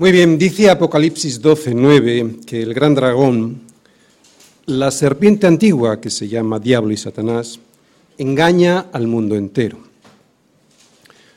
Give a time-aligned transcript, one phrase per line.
[0.00, 3.60] Muy bien, dice Apocalipsis 12, 9 que el gran dragón,
[4.64, 7.60] la serpiente antigua que se llama Diablo y Satanás,
[8.16, 9.76] engaña al mundo entero.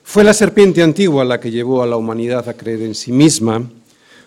[0.02, 3.70] Fue la serpiente antigua la que llevó a la humanidad a creer en sí misma,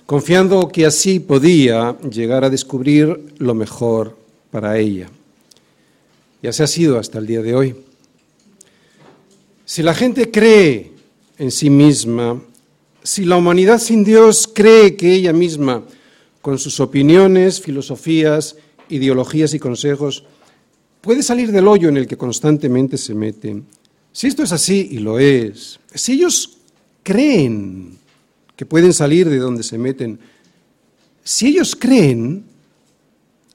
[0.05, 4.19] confiando que así podía llegar a descubrir lo mejor
[4.51, 5.09] para ella.
[6.43, 7.75] Y así ha sido hasta el día de hoy.
[9.65, 10.93] Si la gente cree
[11.39, 12.39] en sí misma,
[13.07, 15.85] si la humanidad sin Dios cree que ella misma,
[16.43, 18.57] con sus opiniones, filosofías,
[18.89, 20.25] ideologías y consejos,
[21.03, 23.63] puede salir del hoyo en el que constantemente se mete,
[24.11, 26.59] si esto es así, y lo es, si ellos
[27.05, 27.97] creen
[28.57, 30.19] que pueden salir de donde se meten,
[31.23, 32.45] si ellos creen,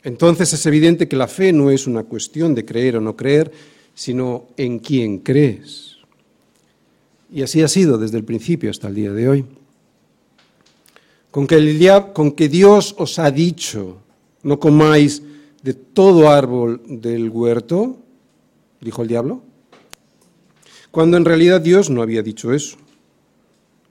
[0.04, 3.52] entonces es evidente que la fe no es una cuestión de creer o no creer,
[3.96, 5.91] sino en quién crees.
[7.32, 9.46] Y así ha sido desde el principio hasta el día de hoy.
[11.32, 13.98] Con que, con que Dios os ha dicho,
[14.44, 15.24] no comáis
[15.64, 17.96] de todo árbol del huerto,
[18.82, 19.42] dijo el diablo,
[20.92, 22.76] cuando en realidad Dios no había dicho eso.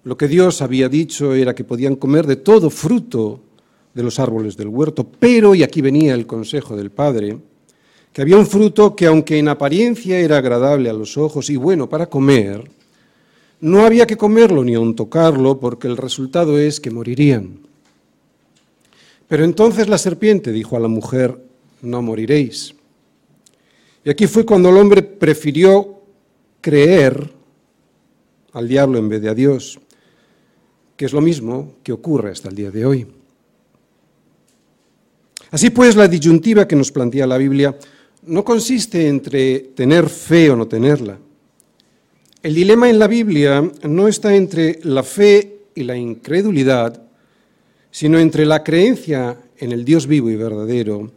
[0.05, 3.41] Lo que Dios había dicho era que podían comer de todo fruto
[3.95, 7.39] de los árboles del huerto, pero, y aquí venía el consejo del Padre,
[8.13, 11.89] que había un fruto que aunque en apariencia era agradable a los ojos y bueno
[11.89, 12.71] para comer,
[13.61, 17.61] no había que comerlo ni aun tocarlo, porque el resultado es que morirían.
[19.29, 21.39] Pero entonces la serpiente dijo a la mujer,
[21.83, 22.75] no moriréis.
[24.05, 26.01] Y aquí fue cuando el hombre prefirió
[26.61, 27.31] creer
[28.53, 29.79] al diablo en vez de a Dios,
[30.97, 33.07] que es lo mismo que ocurre hasta el día de hoy.
[35.51, 37.77] Así pues, la disyuntiva que nos plantea la Biblia
[38.23, 41.19] no consiste entre tener fe o no tenerla
[42.43, 47.03] el dilema en la Biblia no está entre la fe y la incredulidad,
[47.91, 51.11] sino entre la creencia en el Dios vivo y verdadero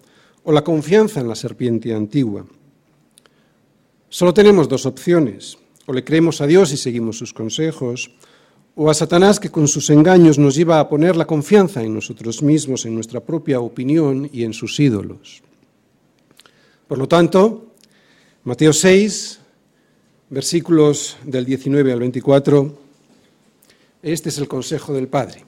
[0.43, 2.45] o la confianza en la serpiente antigua.
[4.09, 8.11] Solo tenemos dos opciones, o le creemos a Dios y seguimos sus consejos,
[8.75, 12.43] o a Satanás que con sus engaños nos lleva a poner la confianza en nosotros
[12.43, 15.41] mismos, en nuestra propia opinión y en sus ídolos.
[16.87, 17.73] Por lo tanto,
[18.43, 19.39] Mateo 6,
[20.33, 22.73] versículos del 19 al 24,
[24.01, 25.45] este es el consejo del Padre.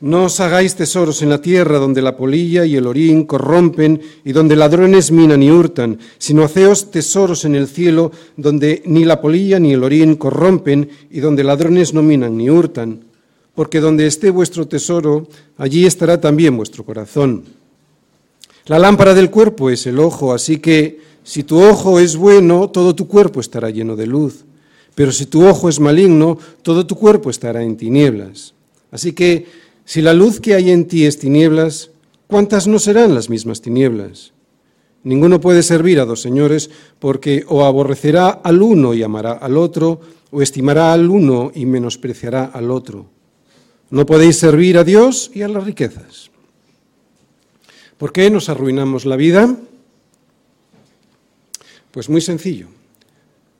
[0.00, 4.32] No os hagáis tesoros en la tierra donde la polilla y el orín corrompen y
[4.32, 9.58] donde ladrones minan y hurtan, sino haceos tesoros en el cielo donde ni la polilla
[9.58, 13.04] ni el orín corrompen y donde ladrones no minan ni hurtan,
[13.54, 15.26] porque donde esté vuestro tesoro,
[15.56, 17.44] allí estará también vuestro corazón.
[18.66, 22.94] La lámpara del cuerpo es el ojo, así que si tu ojo es bueno, todo
[22.94, 24.46] tu cuerpo estará lleno de luz.
[24.94, 28.54] Pero si tu ojo es maligno, todo tu cuerpo estará en tinieblas.
[28.90, 29.44] Así que,
[29.84, 31.90] si la luz que hay en ti es tinieblas,
[32.28, 34.32] ¿cuántas no serán las mismas tinieblas?
[35.04, 40.00] Ninguno puede servir a dos señores porque o aborrecerá al uno y amará al otro,
[40.30, 43.04] o estimará al uno y menospreciará al otro.
[43.90, 46.30] No podéis servir a Dios y a las riquezas.
[47.98, 49.54] ¿Por qué nos arruinamos la vida?
[51.90, 52.66] Pues muy sencillo,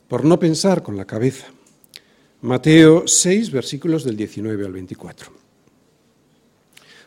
[0.06, 1.46] por no pensar con la cabeza.
[2.42, 5.32] Mateo 6, versículos del 19 al 24.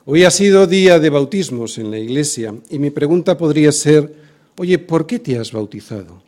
[0.05, 4.15] Hoy ha sido día de bautismos en la iglesia y mi pregunta podría ser,
[4.57, 6.23] oye, ¿por qué te has bautizado?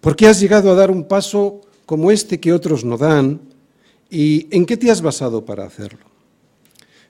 [0.00, 3.40] ¿Por qué has llegado a dar un paso como este que otros no dan?
[4.08, 6.06] ¿Y en qué te has basado para hacerlo?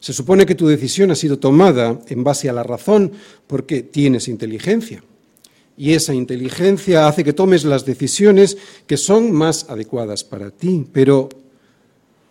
[0.00, 3.12] Se supone que tu decisión ha sido tomada en base a la razón
[3.46, 5.02] porque tienes inteligencia
[5.76, 8.56] y esa inteligencia hace que tomes las decisiones
[8.86, 10.86] que son más adecuadas para ti.
[10.90, 11.28] Pero,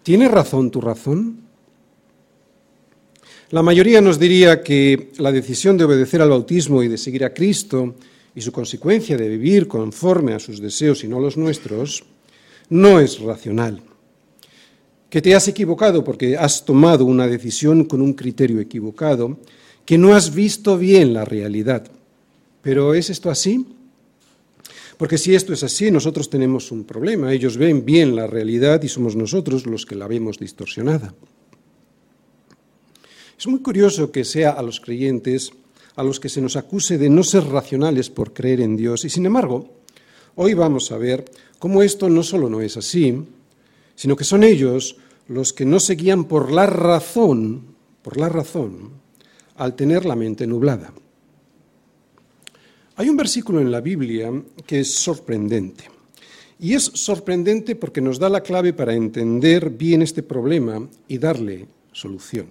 [0.04, 1.42] ¿tiene razón tu razón?
[3.52, 7.34] La mayoría nos diría que la decisión de obedecer al bautismo y de seguir a
[7.34, 7.96] Cristo
[8.34, 12.04] y su consecuencia de vivir conforme a sus deseos y no los nuestros
[12.70, 13.82] no es racional.
[15.10, 19.38] Que te has equivocado porque has tomado una decisión con un criterio equivocado,
[19.86, 21.92] que no has visto bien la realidad
[22.66, 23.64] pero ¿es esto así?
[24.98, 27.32] Porque si esto es así, nosotros tenemos un problema.
[27.32, 31.14] Ellos ven bien la realidad y somos nosotros los que la vemos distorsionada.
[33.38, 35.52] Es muy curioso que sea a los creyentes
[35.96, 39.06] a los que se nos acuse de no ser racionales por creer en Dios.
[39.06, 39.70] Y sin embargo,
[40.34, 41.24] hoy vamos a ver
[41.60, 43.16] cómo esto no solo no es así,
[43.94, 44.98] sino que son ellos
[45.28, 48.90] los que no se guían por la razón, por la razón,
[49.56, 50.92] al tener la mente nublada.
[52.98, 54.32] Hay un versículo en la Biblia
[54.66, 55.84] que es sorprendente.
[56.60, 61.68] Y es sorprendente porque nos da la clave para entender bien este problema y darle
[61.92, 62.48] solución.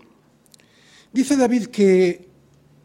[1.13, 2.29] Dice David que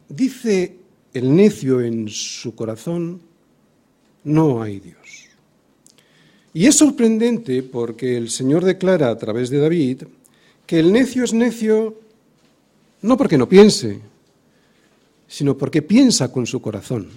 [0.08, 0.78] dice
[1.14, 3.20] el necio en su corazón,
[4.24, 5.28] no hay Dios.
[6.54, 10.04] Y es sorprendente porque el Señor declara a través de David
[10.66, 12.00] que el necio es necio
[13.02, 14.00] no porque no piense,
[15.28, 17.10] sino porque piensa con su corazón.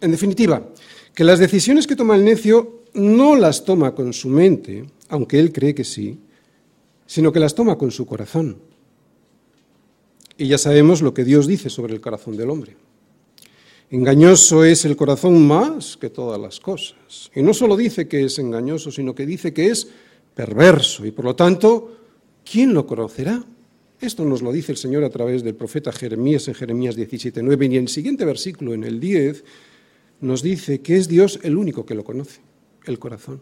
[0.00, 0.68] En definitiva,
[1.14, 5.52] que las decisiones que toma el necio no las toma con su mente, aunque él
[5.52, 6.18] cree que sí,
[7.06, 8.58] sino que las toma con su corazón.
[10.36, 12.76] Y ya sabemos lo que Dios dice sobre el corazón del hombre.
[13.90, 17.30] Engañoso es el corazón más que todas las cosas.
[17.34, 19.88] Y no solo dice que es engañoso, sino que dice que es
[20.34, 21.06] perverso.
[21.06, 21.96] Y por lo tanto,
[22.44, 23.42] ¿quién lo conocerá?
[24.00, 27.76] Esto nos lo dice el Señor a través del profeta Jeremías en Jeremías 17.9 y
[27.76, 29.42] en el siguiente versículo, en el 10,
[30.20, 32.40] nos dice que es Dios el único que lo conoce,
[32.86, 33.40] el corazón.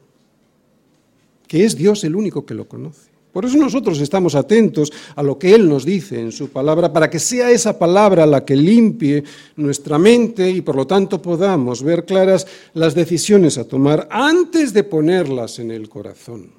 [1.46, 3.16] Que es Dios el único que lo conoce.
[3.36, 7.10] Por eso nosotros estamos atentos a lo que Él nos dice en su palabra, para
[7.10, 9.24] que sea esa palabra la que limpie
[9.56, 14.84] nuestra mente y por lo tanto podamos ver claras las decisiones a tomar antes de
[14.84, 16.50] ponerlas en el corazón.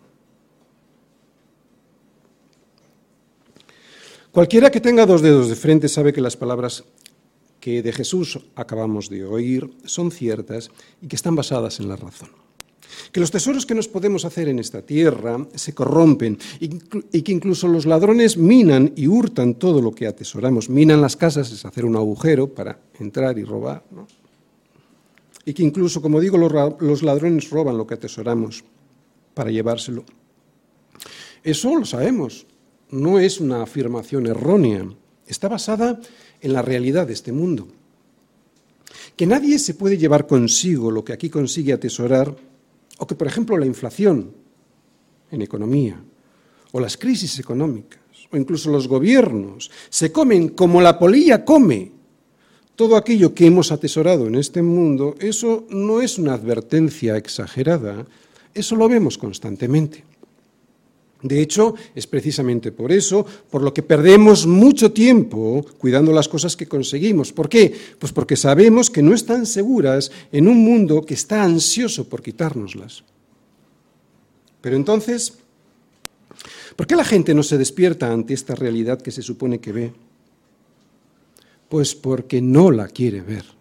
[4.31, 6.83] Cualquiera que tenga dos dedos de frente sabe que las palabras
[7.67, 10.71] que de Jesús acabamos de oír son ciertas
[11.01, 12.29] y que están basadas en la razón.
[13.11, 17.67] Que los tesoros que nos podemos hacer en esta tierra se corrompen y que incluso
[17.67, 20.69] los ladrones minan y hurtan todo lo que atesoramos.
[20.69, 23.83] Minan las casas, es hacer un agujero para entrar y robar.
[25.43, 28.63] Y que incluso, como digo, los ladrones roban lo que atesoramos
[29.33, 30.05] para llevárselo.
[31.43, 32.47] Eso lo sabemos,
[32.91, 34.87] no es una afirmación errónea,
[35.27, 36.05] está basada en
[36.41, 37.67] la realidad de este mundo.
[39.15, 42.35] Que nadie se puede llevar consigo lo que aquí consigue atesorar,
[42.99, 44.31] o que, por ejemplo, la inflación
[45.31, 46.01] en economía,
[46.71, 47.99] o las crisis económicas,
[48.31, 51.91] o incluso los gobiernos, se comen como la polilla come
[52.75, 58.05] todo aquello que hemos atesorado en este mundo, eso no es una advertencia exagerada,
[58.53, 60.03] eso lo vemos constantemente.
[61.21, 66.55] De hecho, es precisamente por eso por lo que perdemos mucho tiempo cuidando las cosas
[66.55, 67.33] que conseguimos.
[67.33, 67.73] ¿Por qué?
[67.97, 73.03] Pues porque sabemos que no están seguras en un mundo que está ansioso por quitárnoslas.
[74.61, 75.39] Pero entonces,
[76.75, 79.93] ¿por qué la gente no se despierta ante esta realidad que se supone que ve?
[81.67, 83.56] Pues porque no la quiere ver.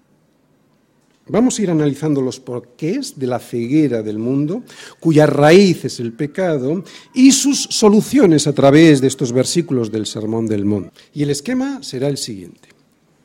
[1.28, 4.62] Vamos a ir analizando los porqués de la ceguera del mundo,
[5.00, 6.84] cuya raíz es el pecado,
[7.14, 10.92] y sus soluciones a través de estos versículos del Sermón del Monte.
[11.12, 12.68] Y el esquema será el siguiente.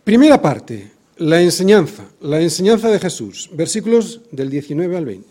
[0.03, 5.27] Primera parte, la enseñanza, la enseñanza de Jesús, versículos del 19 al 20.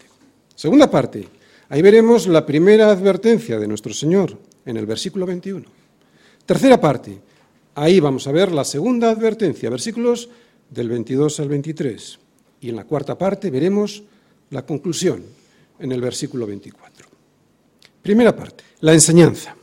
[0.55, 1.27] Segunda parte,
[1.69, 5.67] ahí veremos la primera advertencia de nuestro Señor, en el versículo 21.
[6.47, 7.19] Tercera parte,
[7.75, 10.29] ahí vamos a ver la segunda advertencia, versículos
[10.71, 12.19] del 22 al 23.
[12.61, 14.03] Y en la cuarta parte veremos
[14.51, 15.23] la conclusión
[15.79, 17.07] en el versículo 24.
[18.03, 19.57] Primera parte, la enseñanza.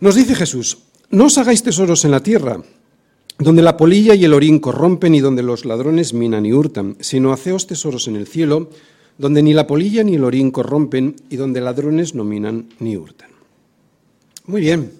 [0.00, 0.78] Nos dice Jesús,
[1.10, 2.60] no os hagáis tesoros en la tierra,
[3.38, 7.32] donde la polilla y el orín corrompen y donde los ladrones minan y hurtan, sino
[7.32, 8.70] haceos tesoros en el cielo,
[9.18, 13.30] donde ni la polilla ni el orín corrompen y donde ladrones no minan ni hurtan.
[14.46, 14.92] Muy bien,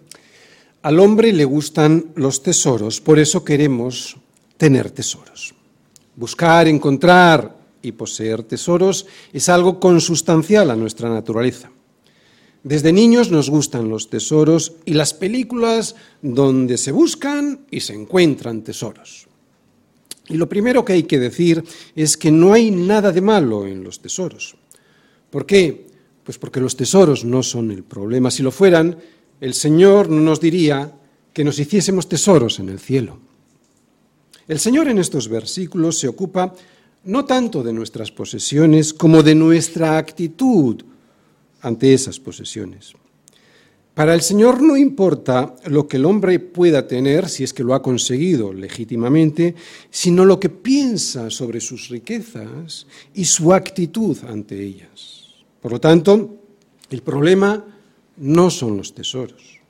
[0.82, 4.16] al hombre le gustan los tesoros, por eso queremos
[4.56, 5.53] tener tesoros.
[6.16, 11.70] Buscar, encontrar y poseer tesoros es algo consustancial a nuestra naturaleza.
[12.62, 18.62] Desde niños nos gustan los tesoros y las películas donde se buscan y se encuentran
[18.62, 19.28] tesoros.
[20.28, 21.62] Y lo primero que hay que decir
[21.94, 24.56] es que no hay nada de malo en los tesoros.
[25.28, 25.88] ¿Por qué?
[26.24, 28.30] Pues porque los tesoros no son el problema.
[28.30, 28.96] Si lo fueran,
[29.42, 30.94] el Señor no nos diría
[31.34, 33.18] que nos hiciésemos tesoros en el cielo.
[34.46, 36.54] El Señor en estos versículos se ocupa
[37.04, 40.82] no tanto de nuestras posesiones como de nuestra actitud
[41.62, 42.92] ante esas posesiones.
[43.94, 47.74] Para el Señor no importa lo que el hombre pueda tener, si es que lo
[47.74, 49.54] ha conseguido legítimamente,
[49.88, 55.28] sino lo que piensa sobre sus riquezas y su actitud ante ellas.
[55.62, 56.36] Por lo tanto,
[56.90, 57.64] el problema
[58.16, 59.60] no son los tesoros.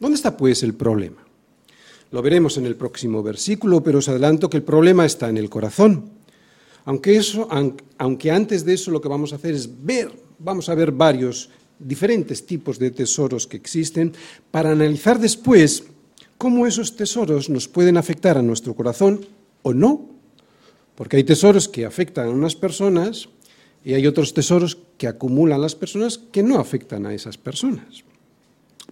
[0.00, 1.23] ¿Dónde está pues el problema?
[2.14, 5.50] Lo veremos en el próximo versículo, pero os adelanto que el problema está en el
[5.50, 6.14] corazón.
[6.86, 10.78] Aunque, eso, aunque antes de eso lo que vamos a hacer es ver, vamos a
[10.78, 14.14] ver varios diferentes tipos de tesoros que existen
[14.52, 15.90] para analizar después
[16.38, 19.26] cómo esos tesoros nos pueden afectar a nuestro corazón
[19.66, 20.14] o no.
[20.94, 23.28] Porque hay tesoros que afectan a unas personas
[23.82, 28.04] y hay otros tesoros que acumulan las personas que no afectan a esas personas.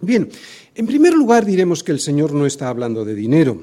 [0.03, 0.29] Bien,
[0.75, 3.61] En primer lugar diremos que el Señor no está hablando de dinero,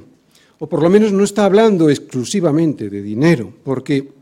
[0.60, 4.12] o por lo menos no está hablando exclusivamente de dinero, porque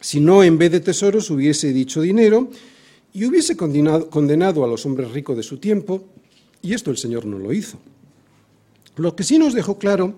[0.00, 2.48] si no en vez de tesoros hubiese dicho dinero
[3.12, 6.04] y hubiese condenado a los hombres ricos de su tiempo,
[6.62, 7.78] y esto el Señor no lo hizo.
[8.96, 10.14] Lo que sí nos dejó claro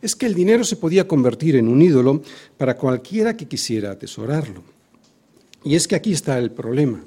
[0.00, 2.22] es que el dinero se podía convertir en un ídolo
[2.56, 4.62] para cualquiera que quisiera atesorarlo.
[5.64, 7.04] Y es que aquí está el problema,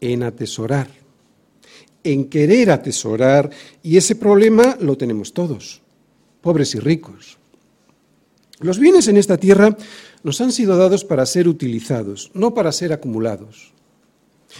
[0.00, 0.88] en atesorar,
[2.12, 3.50] en querer atesorar,
[3.82, 5.82] y ese problema lo tenemos todos,
[6.40, 7.38] pobres y ricos.
[8.60, 9.76] Los bienes en esta tierra
[10.22, 13.72] nos han sido dados para ser utilizados, no para ser acumulados.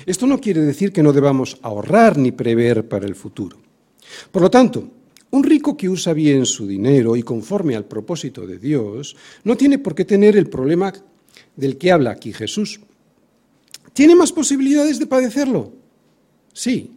[0.07, 3.59] Esto no quiere decir que no debamos ahorrar ni prever para el futuro.
[4.31, 4.89] Por lo tanto,
[5.31, 9.79] un rico que usa bien su dinero y conforme al propósito de Dios no tiene
[9.79, 10.93] por qué tener el problema
[11.57, 12.81] del que habla aquí Jesús.
[13.93, 15.73] ¿Tiene más posibilidades de padecerlo?
[16.53, 16.93] Sí,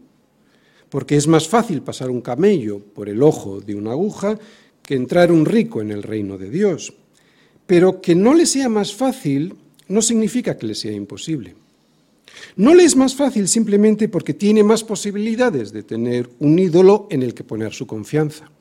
[0.92, 4.38] porque es más fácil pasar un camello por el ojo de una aguja
[4.84, 6.94] que entrar un rico en el reino de Dios.
[7.66, 9.56] Pero que no le sea más fácil
[9.88, 11.56] no significa que le sea imposible.
[12.58, 17.24] No le es más fácil simplemente porque tiene más posibilidades de tener un ídolo en
[17.24, 18.52] el que poner su confianza.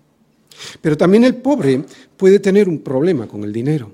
[0.81, 1.83] Pero también el pobre
[2.17, 3.91] puede tener un problema con el dinero.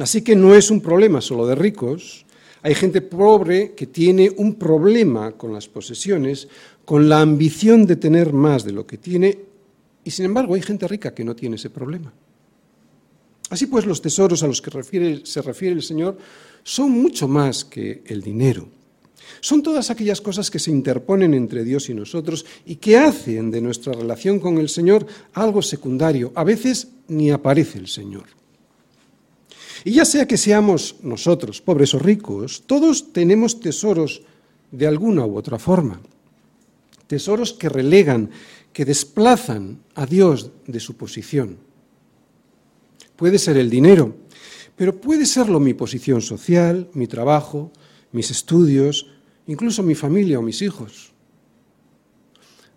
[0.00, 2.26] Así que no es un problema solo de ricos.
[2.62, 6.48] Hay gente pobre que tiene un problema con las posesiones,
[6.84, 9.38] con la ambición de tener más de lo que tiene,
[10.04, 12.12] y sin embargo hay gente rica que no tiene ese problema.
[13.50, 14.70] Así pues, los tesoros a los que
[15.24, 16.16] se refiere el Señor
[16.62, 18.68] son mucho más que el dinero.
[19.40, 23.60] Son todas aquellas cosas que se interponen entre Dios y nosotros y que hacen de
[23.60, 26.32] nuestra relación con el Señor algo secundario.
[26.34, 28.39] A veces ni aparece el Señor.
[29.84, 34.22] Y ya sea que seamos nosotros, pobres o ricos, todos tenemos tesoros
[34.70, 36.00] de alguna u otra forma.
[37.06, 38.30] Tesoros que relegan,
[38.72, 41.58] que desplazan a Dios de su posición.
[43.16, 44.16] Puede ser el dinero,
[44.76, 47.70] pero puede serlo mi posición social, mi trabajo,
[48.12, 49.08] mis estudios,
[49.46, 51.12] incluso mi familia o mis hijos.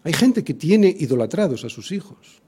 [0.03, 2.41] Hay gente que tiene idolatrados a sus hijos.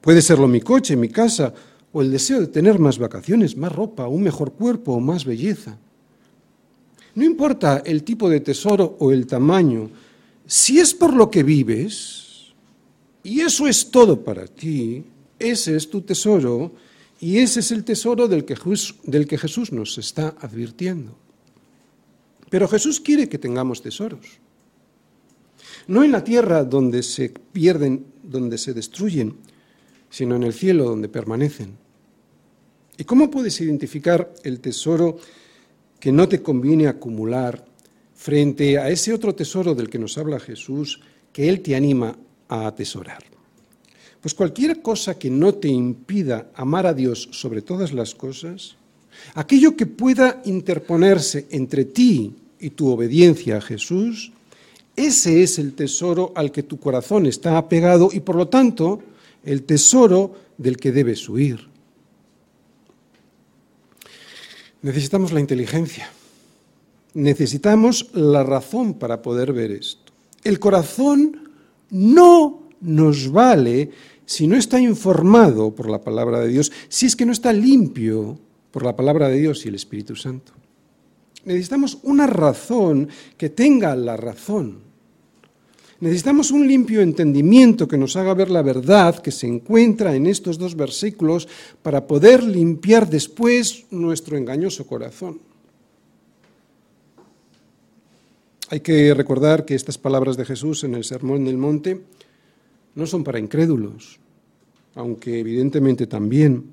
[0.00, 1.52] Puede serlo mi coche, mi casa,
[1.92, 5.78] o el deseo de tener más vacaciones, más ropa, un mejor cuerpo o más belleza.
[7.14, 9.90] No importa el tipo de tesoro o el tamaño,
[10.46, 12.52] si es por lo que vives,
[13.22, 15.04] y eso es todo para ti,
[15.38, 16.72] ese es tu tesoro,
[17.20, 21.14] y ese es el tesoro del que, Jesús, nos está advirtiendo.
[22.50, 24.26] Pero Jesús quiere que tengamos tesoros.
[25.86, 29.36] No en la tierra donde se pierden, donde se destruyen,
[30.12, 31.74] sino en el cielo donde permanecen.
[32.98, 35.16] ¿Y cómo puedes identificar el tesoro
[35.98, 37.64] que no te conviene acumular
[38.14, 41.00] frente a ese otro tesoro del que nos habla Jesús
[41.32, 42.14] que Él te anima
[42.46, 43.24] a atesorar?
[44.20, 48.76] Pues cualquier cosa que no te impida amar a Dios sobre todas las cosas,
[49.34, 54.30] aquello que pueda interponerse entre ti y tu obediencia a Jesús,
[54.94, 59.02] ese es el tesoro al que tu corazón está apegado y por lo tanto
[59.44, 61.68] el tesoro del que debes huir.
[64.82, 66.10] Necesitamos la inteligencia,
[67.14, 70.12] necesitamos la razón para poder ver esto.
[70.42, 71.50] El corazón
[71.90, 73.90] no nos vale
[74.26, 78.38] si no está informado por la palabra de Dios, si es que no está limpio
[78.70, 80.52] por la palabra de Dios y el Espíritu Santo.
[81.44, 84.91] Necesitamos una razón que tenga la razón.
[86.02, 90.58] Necesitamos un limpio entendimiento que nos haga ver la verdad que se encuentra en estos
[90.58, 91.46] dos versículos
[91.80, 95.38] para poder limpiar después nuestro engañoso corazón.
[98.70, 102.00] Hay que recordar que estas palabras de Jesús en el Sermón del Monte
[102.96, 104.18] no son para incrédulos,
[104.96, 106.64] aunque evidentemente también.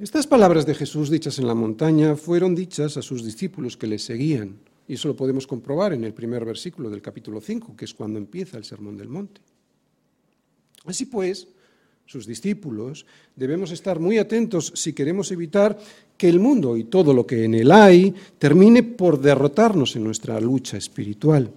[0.00, 3.98] Estas palabras de Jesús dichas en la montaña fueron dichas a sus discípulos que le
[3.98, 4.56] seguían,
[4.90, 8.18] y eso lo podemos comprobar en el primer versículo del capítulo 5, que es cuando
[8.18, 9.40] empieza el Sermón del Monte.
[10.84, 11.46] Así pues,
[12.06, 13.06] sus discípulos,
[13.36, 15.78] debemos estar muy atentos si queremos evitar
[16.16, 20.40] que el mundo y todo lo que en él hay termine por derrotarnos en nuestra
[20.40, 21.52] lucha espiritual.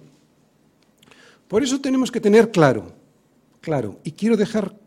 [1.48, 2.92] Por eso tenemos que tener claro,
[3.60, 4.78] claro, y quiero dejar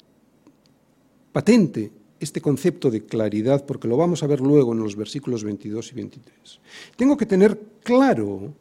[1.34, 5.92] patente este concepto de claridad, porque lo vamos a ver luego en los versículos 22
[5.92, 6.60] y 23.
[6.96, 8.54] Tengo que tener claro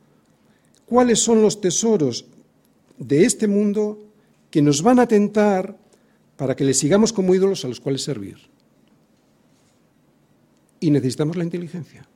[0.84, 2.26] cuáles son los tesoros
[2.98, 3.98] de este mundo
[4.50, 5.76] que nos van a tentar
[6.36, 8.36] para que le sigamos como ídolos a los cuales servir.
[10.80, 12.06] Y necesitamos la inteligencia,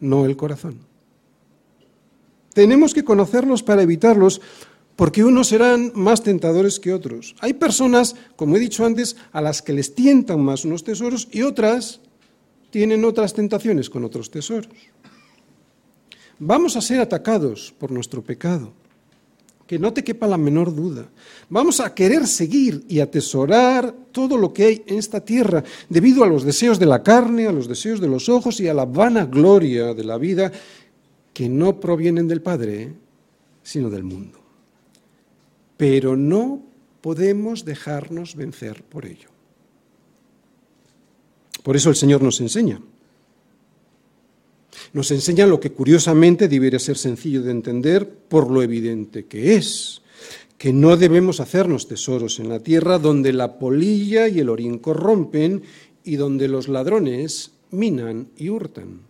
[0.00, 0.80] no el corazón.
[2.52, 4.40] Tenemos que conocerlos para evitarlos,
[4.96, 7.36] porque unos serán más tentadores que otros.
[7.40, 11.42] Hay personas, como he dicho antes, a las que les tientan más unos tesoros y
[11.42, 12.00] otras
[12.70, 14.68] tienen otras tentaciones con otros tesoros.
[16.38, 18.72] Vamos a ser atacados por nuestro pecado,
[19.66, 21.08] que no te quepa la menor duda.
[21.48, 26.26] Vamos a querer seguir y atesorar todo lo que hay en esta tierra, debido a
[26.26, 29.26] los deseos de la carne, a los deseos de los ojos y a la vana
[29.26, 30.52] gloria de la vida,
[31.32, 32.92] que no provienen del Padre,
[33.62, 34.45] sino del mundo
[35.76, 36.62] pero no
[37.00, 39.28] podemos dejarnos vencer por ello.
[41.62, 42.80] Por eso el Señor nos enseña.
[44.92, 50.02] Nos enseña lo que curiosamente debería ser sencillo de entender por lo evidente que es,
[50.58, 55.62] que no debemos hacernos tesoros en la tierra donde la polilla y el orín corrompen
[56.04, 59.00] y donde los ladrones minan y hurtan.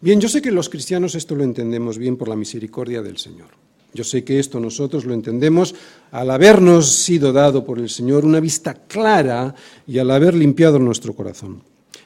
[0.00, 3.67] Bien, yo sé que los cristianos esto lo entendemos bien por la misericordia del Señor.
[3.94, 5.74] Yo sé que esto nosotros lo entendemos
[6.10, 9.54] al habernos sido dado por el Señor una vista clara
[9.86, 11.62] y al haber limpiado nuestro corazón.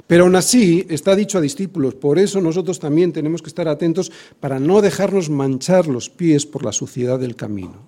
[0.07, 4.13] Pero aún así está dicho a discípulos, por eso nosotros también tenemos que estar atentos
[4.41, 7.87] para no dejarnos manchar los pies por la suciedad del camino.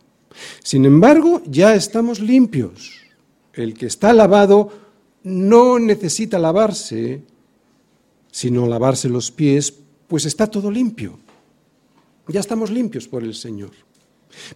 [0.63, 2.93] Sin embargo, ya estamos limpios.
[3.53, 4.71] El que está lavado
[5.23, 7.23] no necesita lavarse,
[8.31, 9.73] sino lavarse los pies,
[10.09, 11.19] pues está todo limpio.
[12.29, 13.71] Ya estamos limpios por el Señor.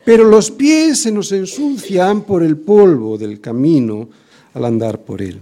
[0.05, 4.09] Pero los pies se nos ensucian por el polvo del camino
[4.55, 5.41] al andar por él.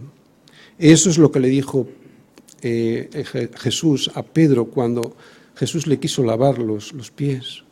[0.78, 1.86] Eso es lo que le dijo
[2.60, 3.24] eh,
[3.56, 5.16] Jesús a Pedro cuando
[5.54, 7.62] Jesús le quiso lavar los, los pies.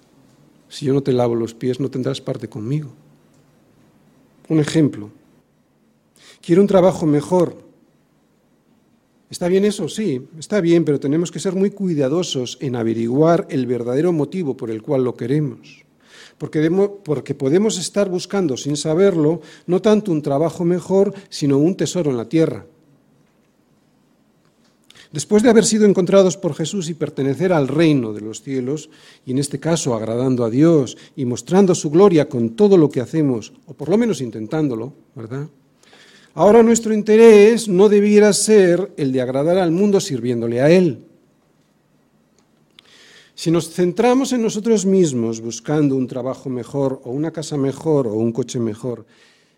[0.68, 2.90] Si yo no te lavo los pies, no tendrás parte conmigo.
[4.48, 5.10] Un ejemplo.
[6.40, 7.63] Quiero un trabajo mejor.
[9.34, 9.88] ¿Está bien eso?
[9.88, 14.70] Sí, está bien, pero tenemos que ser muy cuidadosos en averiguar el verdadero motivo por
[14.70, 15.82] el cual lo queremos
[16.38, 22.16] porque, podemos estar buscando sin saberlo no tanto un trabajo mejor, sino un tesoro en
[22.16, 22.64] la tierra.
[25.10, 28.88] Después de haber sido encontrados por Jesús y pertenecer al reino de los cielos,
[29.26, 33.00] y en este caso agradando a Dios y mostrando su gloria con todo lo que
[33.00, 35.48] hacemos, o por lo menos intentándolo, ¿verdad?
[36.34, 40.98] Ahora nuestro interés no debiera ser el de agradar al mundo sirviéndole a Él.
[43.36, 48.14] Si nos centramos en nosotros mismos buscando un trabajo mejor o una casa mejor o
[48.14, 49.06] un coche mejor,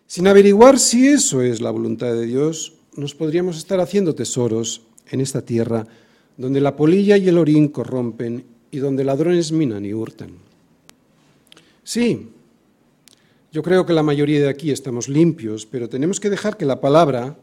[0.05, 5.21] sin averiguar si eso es la voluntad de Dios, nos podríamos estar haciendo tesoros en
[5.21, 5.87] esta tierra
[6.37, 10.31] donde la polilla y el orín corrompen y donde ladrones minan y hurtan.
[11.83, 12.29] Sí,
[13.51, 16.81] yo creo que la mayoría de aquí estamos limpios, pero tenemos que dejar que la
[16.81, 17.37] palabra,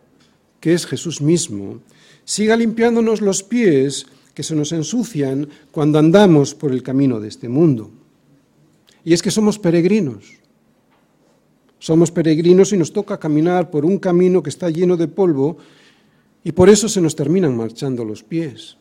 [0.61, 1.81] que es Jesús mismo,
[2.25, 7.49] siga limpiándonos los pies que se nos ensucian cuando andamos por el camino de este
[7.49, 7.91] mundo.
[9.05, 10.39] Y es que somos peregrinos.
[11.79, 15.59] Somos peregrinos y nos toca caminar por un camino que está lleno de polvo
[16.43, 18.77] y por eso se nos terminan marchando los pies.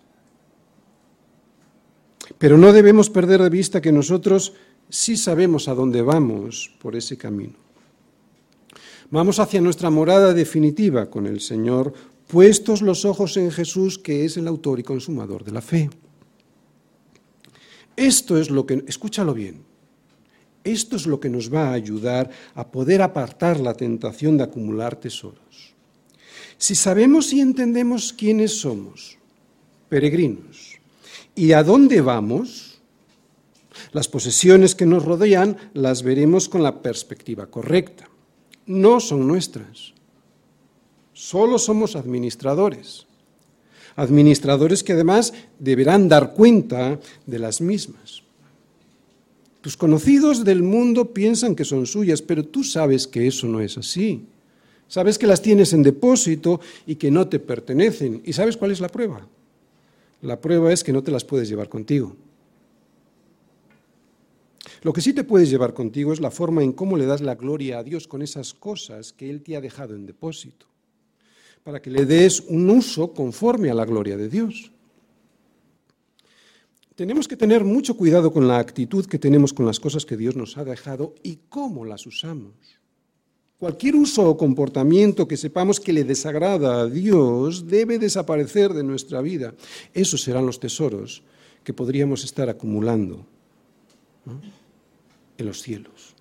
[2.37, 4.53] Pero no debemos perder de vista que nosotros
[4.93, 7.57] sí sabemos a dónde vamos por ese camino.
[9.09, 11.93] Vamos hacia nuestra morada definitiva con el Señor
[12.27, 15.89] puestos los ojos en Jesús, que es el autor y consumador de la fe.
[17.95, 19.63] Esto es lo que, escúchalo bien,
[20.63, 24.95] esto es lo que nos va a ayudar a poder apartar la tentación de acumular
[24.95, 25.73] tesoros.
[26.57, 29.17] Si sabemos y entendemos quiénes somos,
[29.89, 30.77] peregrinos,
[31.35, 32.72] y a dónde vamos,
[33.91, 38.09] las posesiones que nos rodean las veremos con la perspectiva correcta.
[38.65, 39.93] No son nuestras,
[41.13, 43.05] Solo somos administradores.
[43.95, 48.23] Administradores que además deberán dar cuenta de las mismas.
[49.61, 53.77] Tus conocidos del mundo piensan que son suyas, pero tú sabes que eso no es
[53.77, 54.25] así.
[54.87, 58.21] Sabes que las tienes en depósito y que no te pertenecen.
[58.25, 59.25] ¿Y sabes cuál es la prueba?
[60.21, 62.15] La prueba es que no te las puedes llevar contigo.
[64.83, 67.35] Lo que sí te puedes llevar contigo es la forma en cómo le das la
[67.35, 70.67] gloria a Dios con esas cosas que Él te ha dejado en depósito
[71.63, 74.69] para que le des un uso conforme a la gloria de Dios.
[76.95, 80.35] Tenemos que tener mucho cuidado con la actitud que tenemos con las cosas que Dios
[80.35, 82.51] nos ha dejado y cómo las usamos.
[83.57, 89.21] Cualquier uso o comportamiento que sepamos que le desagrada a Dios debe desaparecer de nuestra
[89.21, 89.55] vida.
[89.93, 91.23] Esos serán los tesoros
[91.63, 93.25] que podríamos estar acumulando
[95.43, 96.15] en los cielos.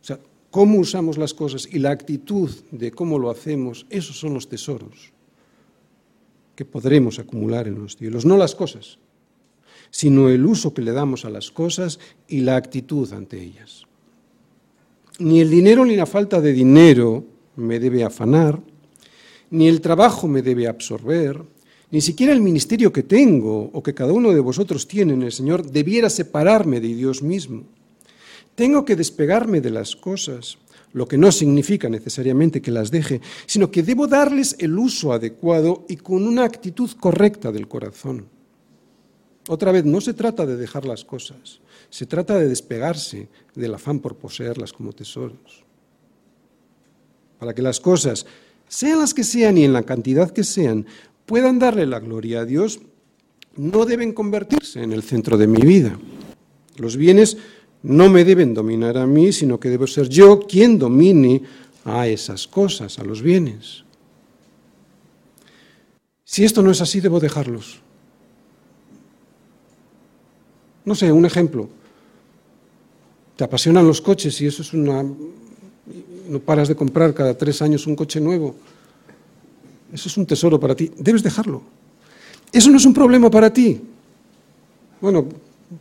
[0.00, 0.20] O sea,
[0.50, 5.12] cómo usamos las cosas y la actitud de cómo lo hacemos, esos son los tesoros
[6.54, 8.98] que podremos acumular en los cielos, no las cosas.
[9.90, 13.84] sino el uso que le damos a las cosas y la actitud ante ellas.
[15.18, 17.24] Ni el dinero ni la falta de dinero
[17.56, 18.58] me debe afanar,
[19.50, 21.42] ni el trabajo me debe absorber,
[21.90, 25.32] ni siquiera el ministerio que tengo o que cada uno de vosotros tiene en el
[25.32, 27.64] Señor debiera separarme de Dios mismo.
[28.54, 30.58] Tengo que despegarme de las cosas,
[30.92, 35.86] lo que no significa necesariamente que las deje, sino que debo darles el uso adecuado
[35.88, 38.26] y con una actitud correcta del corazón.
[39.48, 41.60] Otra vez, no se trata de dejar las cosas,
[41.90, 45.64] se trata de despegarse del afán por poseerlas como tesoros.
[47.38, 48.24] Para que las cosas,
[48.68, 50.86] sean las que sean y en la cantidad que sean,
[51.26, 52.80] puedan darle la gloria a Dios,
[53.56, 55.98] no deben convertirse en el centro de mi vida.
[56.76, 57.36] Los bienes
[57.82, 61.42] no me deben dominar a mí, sino que debo ser yo quien domine
[61.84, 63.84] a esas cosas, a los bienes.
[66.24, 67.80] Si esto no es así, debo dejarlos.
[70.84, 71.68] No sé, un ejemplo.
[73.36, 75.04] Te apasionan los coches y eso es una...
[76.28, 78.54] No paras de comprar cada tres años un coche nuevo.
[79.92, 80.90] Eso es un tesoro para ti.
[80.96, 81.62] Debes dejarlo.
[82.52, 83.80] Eso no es un problema para ti.
[85.00, 85.26] Bueno,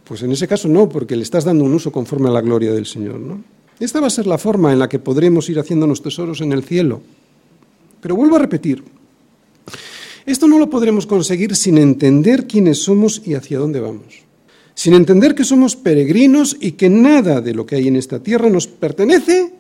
[0.04, 2.72] pues en ese caso no, porque le estás dando un uso conforme a la gloria
[2.72, 3.20] del Señor.
[3.20, 3.44] ¿no?
[3.80, 6.64] Esta va a ser la forma en la que podremos ir haciéndonos tesoros en el
[6.64, 7.02] cielo.
[8.00, 8.84] Pero vuelvo a repetir,
[10.26, 14.24] esto no lo podremos conseguir sin entender quiénes somos y hacia dónde vamos.
[14.74, 18.50] Sin entender que somos peregrinos y que nada de lo que hay en esta tierra
[18.50, 19.54] nos pertenece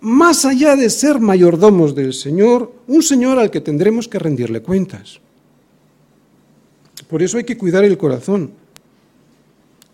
[0.00, 5.20] más allá de ser mayordomos del Señor, un Señor al que tendremos que rendirle cuentas.
[7.08, 8.52] Por eso hay que cuidar el corazón.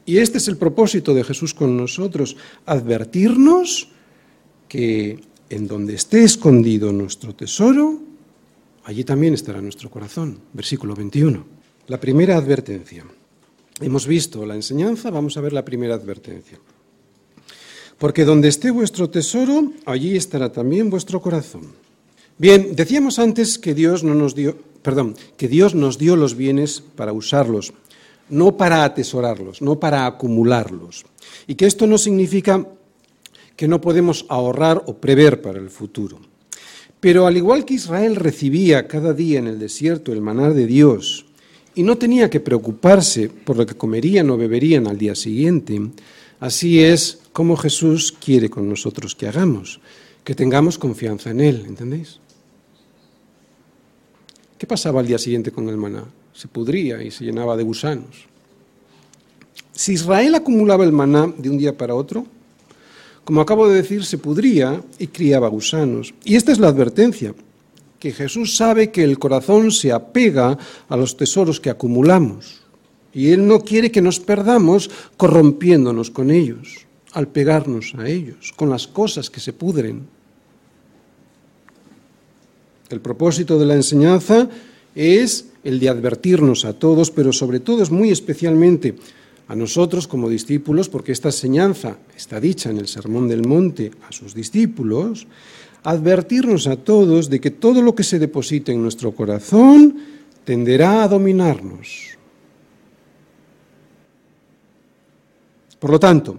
[0.07, 2.37] Y este es el propósito de Jesús con nosotros,
[2.67, 3.89] advertirnos
[4.69, 8.01] que en donde esté escondido nuestro tesoro,
[8.85, 10.39] allí también estará nuestro corazón.
[10.53, 11.45] Versículo 21.
[11.89, 13.05] La primera advertencia.
[13.81, 16.59] Hemos visto la enseñanza, vamos a ver la primera advertencia.
[17.99, 21.73] Porque donde esté vuestro tesoro, allí estará también vuestro corazón.
[22.39, 26.83] Bien, decíamos antes que Dios no nos dio, perdón, que Dios nos dio los bienes
[26.97, 27.75] para usarlos,
[28.31, 31.05] no para atesorarlos, no para acumularlos.
[31.47, 32.67] Y que esto no significa
[33.57, 36.19] que no podemos ahorrar o prever para el futuro.
[37.01, 41.27] Pero al igual que Israel recibía cada día en el desierto el manar de Dios
[41.75, 45.81] y no tenía que preocuparse por lo que comerían o beberían al día siguiente,
[46.41, 49.81] así es como Jesús quiere con nosotros que hagamos,
[50.25, 52.21] que tengamos confianza en Él, ¿entendéis?
[54.59, 56.05] ¿Qué pasaba al día siguiente con el maná?
[56.41, 58.25] Se pudría y se llenaba de gusanos.
[59.73, 62.25] Si Israel acumulaba el maná de un día para otro,
[63.27, 66.15] como acabo de decir, se pudría y criaba gusanos.
[66.25, 67.35] Y esta es la advertencia,
[67.99, 70.57] que Jesús sabe que el corazón se apega
[70.89, 72.63] a los tesoros que acumulamos.
[73.13, 78.71] Y Él no quiere que nos perdamos corrompiéndonos con ellos al pegarnos a ellos, con
[78.71, 80.09] las cosas que se pudren.
[82.89, 84.49] El propósito de la enseñanza
[84.95, 88.95] es el de advertirnos a todos, pero sobre todo es muy especialmente
[89.49, 94.13] a nosotros como discípulos, porque esta enseñanza está dicha en el Sermón del Monte a
[94.13, 95.27] sus discípulos,
[95.83, 99.97] advertirnos a todos de que todo lo que se deposite en nuestro corazón
[100.45, 102.17] tenderá a dominarnos.
[105.81, 106.39] Por lo tanto,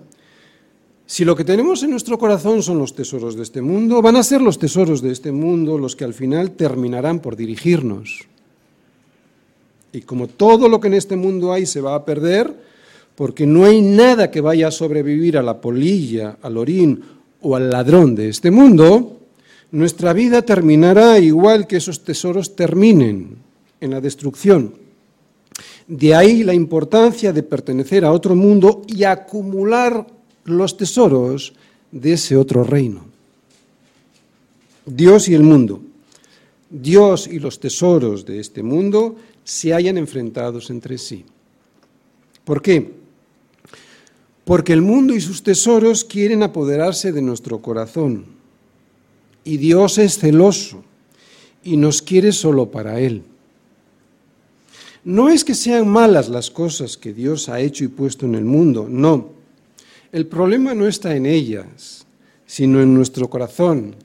[1.05, 4.23] si lo que tenemos en nuestro corazón son los tesoros de este mundo, van a
[4.23, 8.30] ser los tesoros de este mundo los que al final terminarán por dirigirnos.
[9.93, 12.53] Y como todo lo que en este mundo hay se va a perder,
[13.15, 17.01] porque no hay nada que vaya a sobrevivir a la polilla, al orín
[17.41, 19.19] o al ladrón de este mundo,
[19.71, 23.37] nuestra vida terminará igual que esos tesoros terminen
[23.79, 24.73] en la destrucción.
[25.87, 30.07] De ahí la importancia de pertenecer a otro mundo y acumular
[30.45, 31.53] los tesoros
[31.91, 33.05] de ese otro reino.
[34.85, 35.81] Dios y el mundo,
[36.71, 41.25] Dios y los tesoros de este mundo se hayan enfrentados entre sí.
[42.45, 42.93] ¿Por qué?
[44.45, 48.25] Porque el mundo y sus tesoros quieren apoderarse de nuestro corazón.
[49.43, 50.83] Y Dios es celoso
[51.63, 53.23] y nos quiere solo para Él.
[55.03, 58.45] No es que sean malas las cosas que Dios ha hecho y puesto en el
[58.45, 59.41] mundo, no
[60.11, 62.05] el problema no está en ellas,
[62.45, 63.95] sino en nuestro corazón,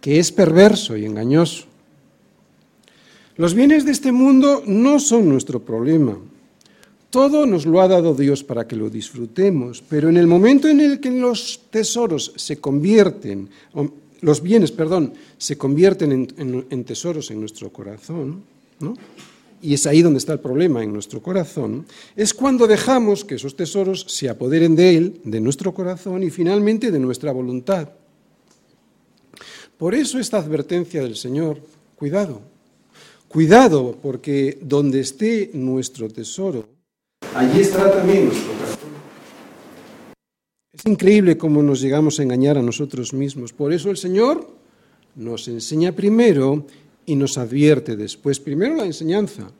[0.00, 1.64] que es perverso y engañoso.
[3.36, 6.16] Los bienes de este mundo no son nuestro problema.
[7.10, 10.80] Todo nos lo ha dado Dios para que lo disfrutemos, pero en el momento en
[10.80, 13.50] el que los tesoros se convierten,
[14.22, 18.42] los bienes, perdón, se convierten en, tesoros en nuestro corazón,
[19.60, 21.84] y es ahí donde está el problema en nuestro corazón,
[22.16, 26.90] es cuando dejamos que esos tesoros se apoderen de él, de nuestro corazón y finalmente
[26.90, 27.90] de nuestra voluntad.
[29.76, 31.60] Por eso esta advertencia del Señor,
[31.96, 32.55] cuidado,
[33.28, 36.68] cuidado, porque donde esté nuestro tesoro,
[37.34, 38.90] allí estará también nuestro corazón.
[40.72, 43.52] Es increíble cómo nos llegamos a engañar a nosotros mismos.
[43.52, 44.46] Por eso el Señor
[45.14, 46.66] nos enseña primero
[47.06, 48.38] y nos advierte después.
[48.40, 49.50] Primero la enseñanza,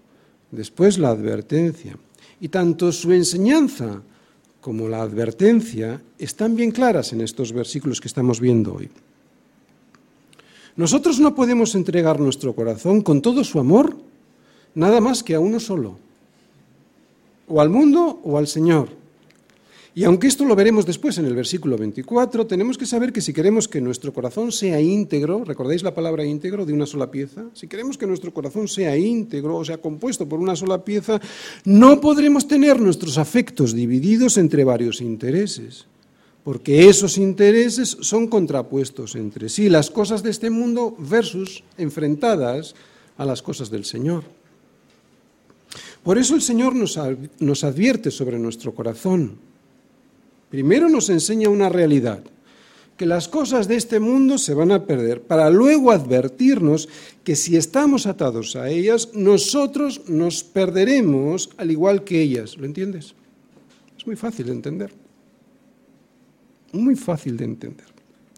[0.50, 1.96] después la advertencia.
[2.40, 4.02] Y tanto su enseñanza
[4.60, 8.90] como la advertencia están bien claras en estos versículos que estamos viendo hoy.
[10.76, 13.96] Nosotros no podemos entregar nuestro corazón con todo su amor
[14.74, 15.96] nada más que a uno solo,
[17.48, 18.90] o al mundo o al Señor.
[19.94, 23.32] Y aunque esto lo veremos después en el versículo 24, tenemos que saber que si
[23.32, 27.46] queremos que nuestro corazón sea íntegro, ¿recordáis la palabra íntegro de una sola pieza?
[27.54, 31.18] Si queremos que nuestro corazón sea íntegro, o sea, compuesto por una sola pieza,
[31.64, 35.86] no podremos tener nuestros afectos divididos entre varios intereses,
[36.46, 42.76] porque esos intereses son contrapuestos entre sí, las cosas de este mundo versus enfrentadas
[43.18, 44.22] a las cosas del Señor.
[46.04, 49.38] Por eso el Señor nos, advierte sobre nuestro corazón
[50.48, 52.22] Primero nos enseña una realidad,
[52.96, 56.88] que las cosas de este mundo se van a perder, para luego advertirnos
[57.24, 62.56] que si estamos atados a ellas, nosotros nos perderemos al igual que ellas.
[62.56, 63.16] ¿Lo entiendes?
[63.98, 65.05] Es muy fácil de entender.
[66.72, 67.86] Muy fácil de entender.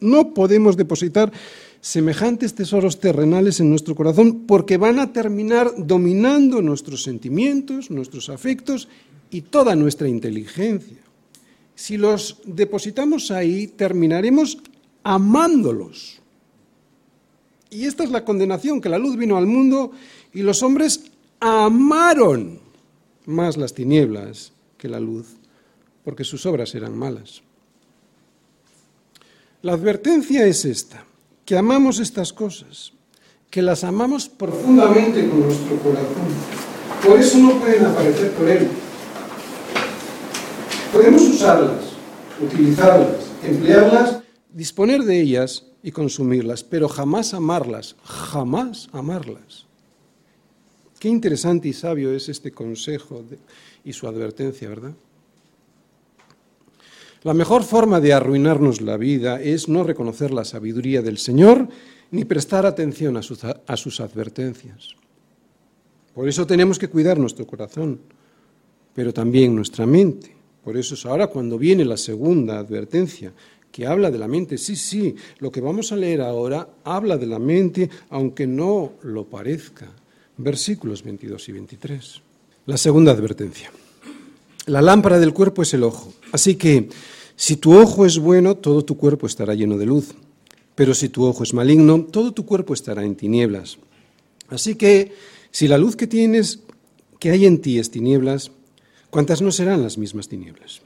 [0.01, 1.33] No podemos depositar
[1.81, 8.89] semejantes tesoros terrenales en nuestro corazón porque van a terminar dominando nuestros sentimientos, nuestros afectos
[9.31, 11.09] y toda nuestra inteligencia
[11.79, 14.59] si los depositamos ahí, terminaremos
[15.05, 16.19] amándolos.
[17.71, 19.93] Y esta es la condenación, que la luz vino al mundo
[20.35, 21.05] y los hombres
[21.39, 22.59] amaron
[23.27, 25.37] más las tinieblas que la luz,
[26.03, 27.43] porque sus obras eran malas.
[29.61, 31.05] La advertencia es esta,
[31.45, 32.93] que amamos estas cosas,
[33.51, 36.29] que las amamos profundamente con nuestro corazón.
[37.05, 38.69] Por eso no pueden aparecer por él
[40.93, 41.87] Podemos usarlas,
[42.41, 49.67] utilizarlas, emplearlas, disponer de ellas y consumirlas, pero jamás amarlas, jamás amarlas.
[51.01, 53.25] Qué interesante y sabio es este consejo
[53.85, 54.95] y su advertencia, ¿verdad?
[57.23, 61.69] La mejor forma de arruinarnos la vida es no reconocer la sabiduría del Señor
[62.11, 64.95] ni prestar atención a sus, a sus advertencias.
[66.15, 68.01] Por eso tenemos que cuidar nuestro corazón,
[68.95, 70.35] pero también nuestra mente.
[70.63, 73.33] Por eso es ahora cuando viene la segunda advertencia,
[73.71, 74.59] que habla de la mente.
[74.59, 79.25] Sí, sí, lo que vamos a leer ahora habla de la mente, aunque no lo
[79.25, 79.87] parezca.
[80.37, 82.23] Versículos 22 y 23.
[82.67, 83.71] La segunda advertencia.
[84.69, 86.13] La lámpara del cuerpo es el ojo.
[86.33, 86.89] Así que
[87.37, 90.15] si tu ojo es bueno, todo tu cuerpo estará lleno de luz.
[90.75, 93.79] Pero si tu ojo es maligno, todo tu cuerpo estará en tinieblas.
[94.49, 95.13] Así que
[95.51, 96.61] si la luz que tienes,
[97.19, 98.53] que hay en ti es tinieblas,
[99.11, 100.83] ¿Cuántas no serán las mismas tinieblas?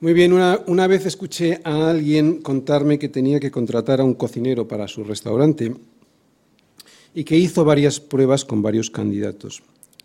[0.00, 4.68] Muy bien, una, vez escuché a alguien contarme que tenía que contratar a un cocinero
[4.68, 5.74] para su restaurante
[7.14, 9.62] y que hizo varias pruebas con varios candidatos.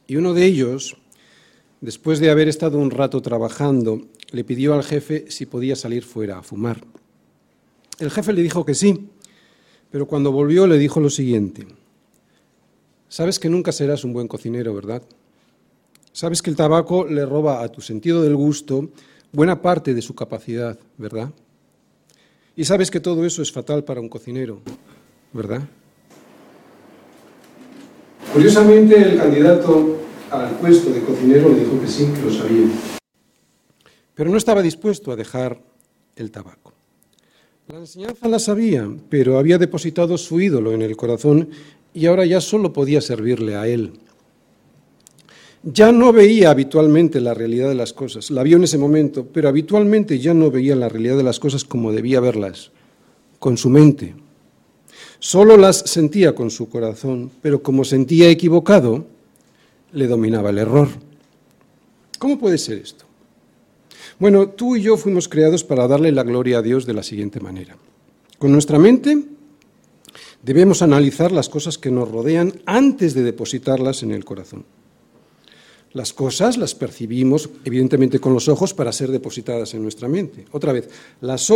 [0.08, 0.98] Y uno de ellos,
[1.82, 6.40] después de haber estado un rato trabajando, le pidió al jefe si podía salir fuera
[6.40, 6.82] a fumar.
[8.00, 9.08] El jefe le dijo que sí,
[9.92, 11.68] pero cuando volvió le dijo lo siguiente,
[13.08, 15.02] sabes que nunca serás un buen cocinero, ¿verdad?
[16.12, 18.90] Sabes que el tabaco le roba a tu sentido del gusto
[19.32, 21.30] buena parte de su capacidad, ¿verdad?
[22.56, 24.62] Y sabes que todo eso es fatal para un cocinero,
[25.34, 25.62] ¿verdad?
[28.34, 30.05] Curiosamente, el candidato
[30.44, 32.68] al puesto de cocinero le dijo que sí, que lo sabía.
[34.14, 35.60] Pero no estaba dispuesto a dejar
[36.16, 36.74] el tabaco.
[37.68, 41.50] La enseñanza la sabía, pero había depositado su ídolo en el corazón
[41.94, 43.94] y ahora ya solo podía servirle a él.
[45.64, 49.50] Ya no veía habitualmente la realidad de las cosas, la vio en ese momento, pero
[49.50, 52.72] habitualmente ya no veía la realidad de las cosas como debía verlas,
[53.40, 54.14] con su mente.
[55.18, 59.08] Solo las sentía con su corazón, pero como sentía equivocado,
[59.96, 60.90] le dominaba el error.
[62.20, 63.06] ¿Cómo puede ser esto?
[64.20, 67.40] Bueno, tú y yo fuimos creados para darle la gloria a Dios de la siguiente
[67.40, 67.76] manera.
[68.38, 69.24] Con nuestra mente
[70.44, 74.66] debemos analizar las cosas que nos rodean antes de depositarlas en el corazón.
[75.96, 80.46] Las cosas las percibimos evidentemente con los ojos para ser depositadas en nuestra mente.
[80.52, 80.90] Otra vez,
[81.22, 81.50] las,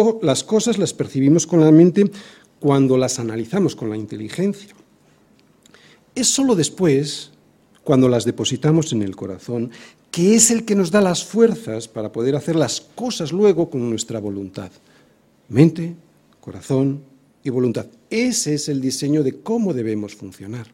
[0.45, 2.10] cosas las percibimos con la mente
[2.60, 4.73] cuando las analizamos con la inteligencia.
[6.15, 7.32] Es solo después,
[7.89, 9.71] cuando las depositamos en el corazón,
[10.12, 13.89] que es el que nos da las fuerzas para poder hacer las cosas luego con
[13.89, 14.69] nuestra voluntad.
[15.47, 15.95] Mente,
[16.39, 17.02] corazón
[17.43, 17.88] y voluntad.
[18.12, 20.67] Ese es el diseño de cómo debemos funcionar.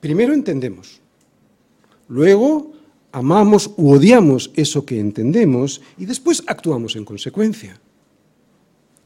[0.00, 1.02] Primero entendemos,
[2.08, 2.72] luego
[3.12, 7.78] amamos u odiamos eso que entendemos y después actuamos en consecuencia.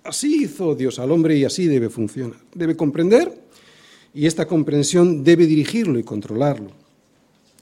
[0.04, 2.38] Así hizo Dios al hombre y así debe funcionar.
[2.54, 3.47] Debe comprender
[4.14, 6.70] y esta comprensión debe dirigirlo y controlarlo.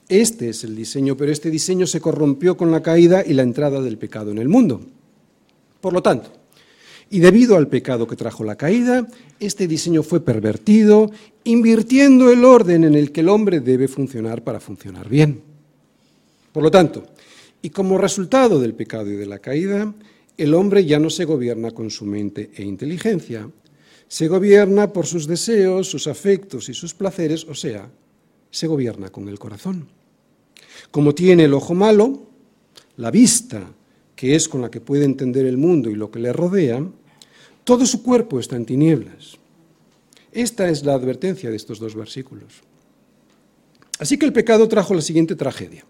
[0.09, 3.80] Este es el diseño, pero este diseño se corrompió con la caída y la entrada
[3.80, 4.80] del pecado en el mundo.
[5.80, 6.30] Por lo tanto,
[7.11, 9.06] y debido al pecado que trajo la caída,
[9.38, 11.11] este diseño fue pervertido,
[11.44, 15.40] invirtiendo el orden en el que el hombre debe funcionar para funcionar bien.
[16.52, 17.06] Por lo tanto,
[17.62, 19.92] y como resultado del pecado y de la caída,
[20.37, 23.48] el hombre ya no se gobierna con su mente e inteligencia,
[24.09, 27.90] se gobierna por sus deseos, sus afectos y sus placeres, o sea,
[28.51, 29.88] se gobierna con el corazón.
[30.90, 32.23] Como tiene el ojo malo,
[32.97, 33.71] la vista,
[34.14, 36.87] que es con la que puede entender el mundo y lo que le rodea,
[37.64, 39.38] todo su cuerpo está en tinieblas.
[40.33, 42.62] Esta es la advertencia de estos dos versículos.
[43.99, 45.85] Así que el pecado trajo la siguiente tragedia.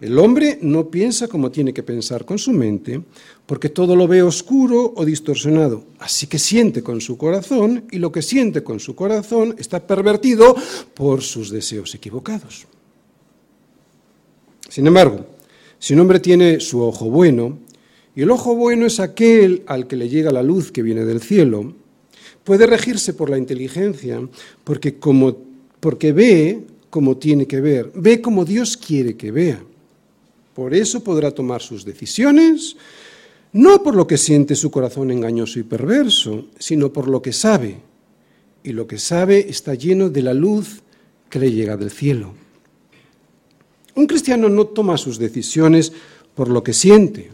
[0.00, 3.00] El hombre no piensa como tiene que pensar con su mente,
[3.46, 5.84] porque todo lo ve oscuro o distorsionado.
[5.98, 10.56] Así que siente con su corazón y lo que siente con su corazón está pervertido
[10.94, 12.66] por sus deseos equivocados.
[14.68, 15.26] Sin embargo,
[15.78, 17.58] si un hombre tiene su ojo bueno,
[18.16, 21.20] y el ojo bueno es aquel al que le llega la luz que viene del
[21.20, 21.74] cielo,
[22.42, 24.20] puede regirse por la inteligencia,
[24.64, 25.36] porque, como,
[25.80, 29.62] porque ve como tiene que ver, ve como Dios quiere que vea.
[30.54, 32.76] Por eso podrá tomar sus decisiones,
[33.52, 37.78] no por lo que siente su corazón engañoso y perverso, sino por lo que sabe.
[38.62, 40.82] Y lo que sabe está lleno de la luz
[41.28, 42.34] que le llega del cielo.
[43.96, 45.92] Un cristiano no toma sus decisiones
[46.34, 47.30] por lo que siente,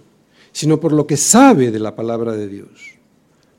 [0.52, 2.94] sino por lo que sabe de la palabra de Dios.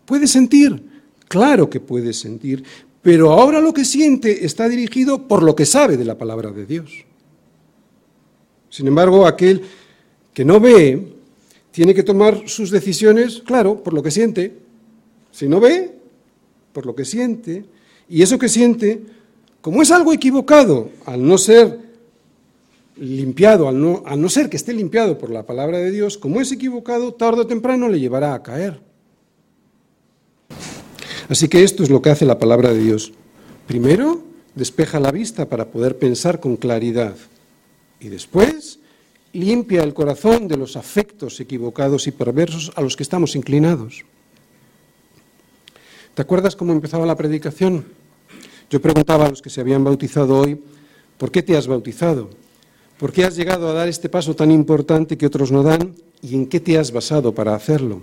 [0.05, 0.83] Puede sentir,
[1.27, 2.63] claro que puede sentir,
[3.01, 6.65] pero ahora lo que siente está dirigido por lo que sabe de la palabra de
[6.65, 7.05] Dios.
[8.71, 9.61] Sin embargo, aquel
[10.33, 11.07] que no ve
[11.71, 14.57] tiene que tomar sus decisiones, claro, por lo que siente.
[15.31, 15.91] Si no ve,
[16.73, 17.65] por lo que siente.
[18.09, 19.01] Y eso que siente,
[19.61, 21.79] como es algo equivocado, al no ser
[22.95, 26.51] limpiado, al no, no ser que esté limpiado por la palabra de Dios, como es
[26.51, 28.79] equivocado, tarde o temprano le llevará a caer.
[31.27, 33.11] Así que esto es lo que hace la palabra de Dios.
[33.67, 34.21] Primero,
[34.55, 37.15] despeja la vista para poder pensar con claridad.
[38.01, 38.79] Y después
[39.31, 44.03] limpia el corazón de los afectos equivocados y perversos a los que estamos inclinados.
[46.15, 47.85] ¿Te acuerdas cómo empezaba la predicación?
[48.71, 50.59] Yo preguntaba a los que se habían bautizado hoy,
[51.17, 52.31] ¿por qué te has bautizado?
[52.97, 55.95] ¿Por qué has llegado a dar este paso tan importante que otros no dan?
[56.23, 58.01] ¿Y en qué te has basado para hacerlo?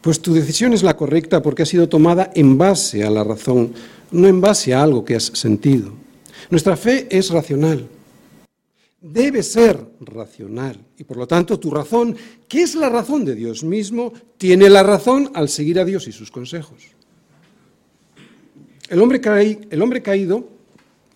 [0.00, 3.74] Pues tu decisión es la correcta porque ha sido tomada en base a la razón,
[4.10, 5.92] no en base a algo que has sentido.
[6.50, 7.88] Nuestra fe es racional
[9.00, 10.84] debe ser racional.
[10.98, 12.16] Y por lo tanto, tu razón,
[12.48, 16.12] que es la razón de Dios mismo, tiene la razón al seguir a Dios y
[16.12, 16.82] sus consejos.
[18.88, 20.48] El hombre, caído,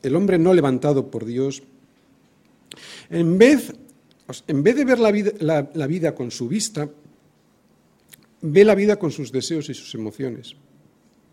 [0.03, 1.63] el hombre no levantado por Dios,
[3.09, 3.73] en vez,
[4.47, 6.89] en vez de ver la vida, la vida con su vista,
[8.43, 10.55] ve la vida con sus deseos y sus emociones.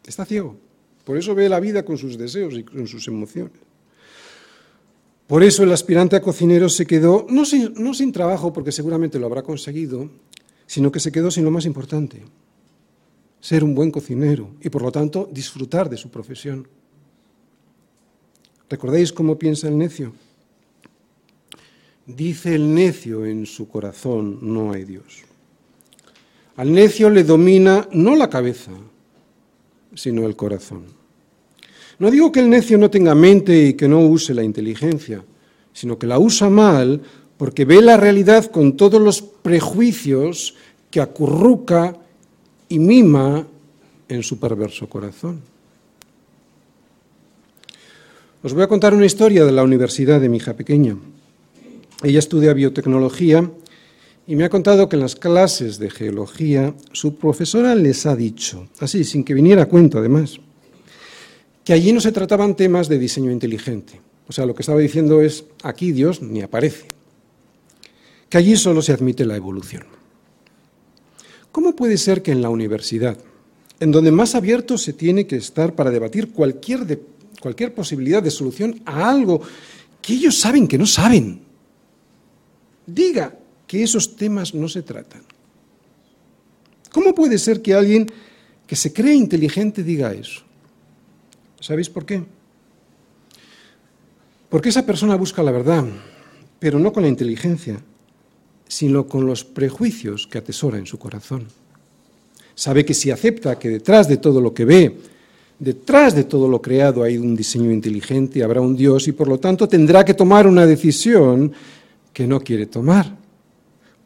[0.06, 0.58] Está ciego.
[1.04, 3.54] Por eso ve la vida con sus deseos y con sus emociones.
[5.30, 9.20] Por eso el aspirante a cocinero se quedó, no sin, no sin trabajo, porque seguramente
[9.20, 10.10] lo habrá conseguido,
[10.66, 12.24] sino que se quedó sin lo más importante,
[13.40, 16.68] ser un buen cocinero y por lo tanto disfrutar de su profesión.
[18.72, 20.14] ¿Recordáis cómo piensa el necio?
[22.08, 25.26] Dice el necio en su corazón, no hay Dios.
[26.56, 28.72] Al necio le domina no la cabeza,
[29.94, 30.86] sino el corazón.
[32.00, 35.24] No digo que el necio no tenga mente y que no use la inteligencia,
[35.74, 37.02] sino que la usa mal
[37.38, 40.56] porque ve la realidad con todos los prejuicios
[40.90, 41.96] que acurruca
[42.68, 43.46] y mima
[44.08, 45.42] en su perverso corazón.
[48.42, 50.98] Os voy a contar una historia de la universidad de mi hija pequeña.
[52.04, 53.52] Ella estudia biotecnología
[54.26, 58.68] y me ha contado que en las clases de geología su profesora les ha dicho,
[58.80, 60.40] así, sin que viniera a cuento además,
[61.70, 64.02] que allí no se trataban temas de diseño inteligente.
[64.28, 66.88] O sea, lo que estaba diciendo es, aquí Dios ni aparece.
[68.28, 69.84] Que allí solo se admite la evolución.
[71.52, 73.20] ¿Cómo puede ser que en la universidad,
[73.80, 77.02] en donde más abierto se tiene que estar para debatir cualquier,
[77.40, 79.40] cualquier posibilidad de solución a algo
[80.02, 81.40] que ellos saben que no saben.
[82.88, 85.22] Diga que esos temas no se tratan.
[86.92, 88.08] ¿Cómo puede ser que alguien
[88.66, 90.49] que se cree inteligente diga eso?
[91.60, 92.24] ¿Sabéis por qué?
[94.50, 95.86] Porque esa persona busca la verdad,
[96.58, 97.80] pero no con la inteligencia,
[98.68, 101.48] sino con los prejuicios que atesora en su corazón.
[102.56, 104.98] Sabe que si acepta que detrás de todo lo que ve,
[105.60, 109.40] detrás de todo lo creado hay un diseño inteligente, habrá un Dios y por lo
[109.40, 111.52] tanto tendrá que tomar una decisión
[112.12, 113.16] que no quiere tomar.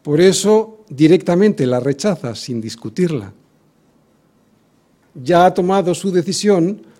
[0.03, 3.33] Por eso directamente la rechaza sin discutirla.
[5.15, 6.92] Ya ha tomado su decisión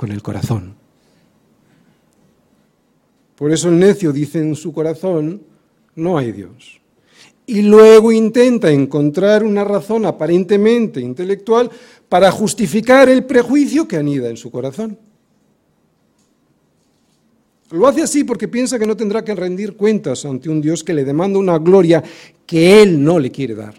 [0.00, 0.76] con el corazón.
[3.36, 5.42] Por eso el necio dice en su corazón,
[5.94, 6.80] no hay Dios
[7.44, 11.70] y luego intenta encontrar una razón aparentemente intelectual
[12.08, 14.98] para justificar el prejuicio que anida en su corazón.
[17.70, 20.94] Lo hace así porque piensa que no tendrá que rendir cuentas ante un Dios que
[20.94, 22.02] le demanda una gloria
[22.46, 23.74] que él no le quiere dar.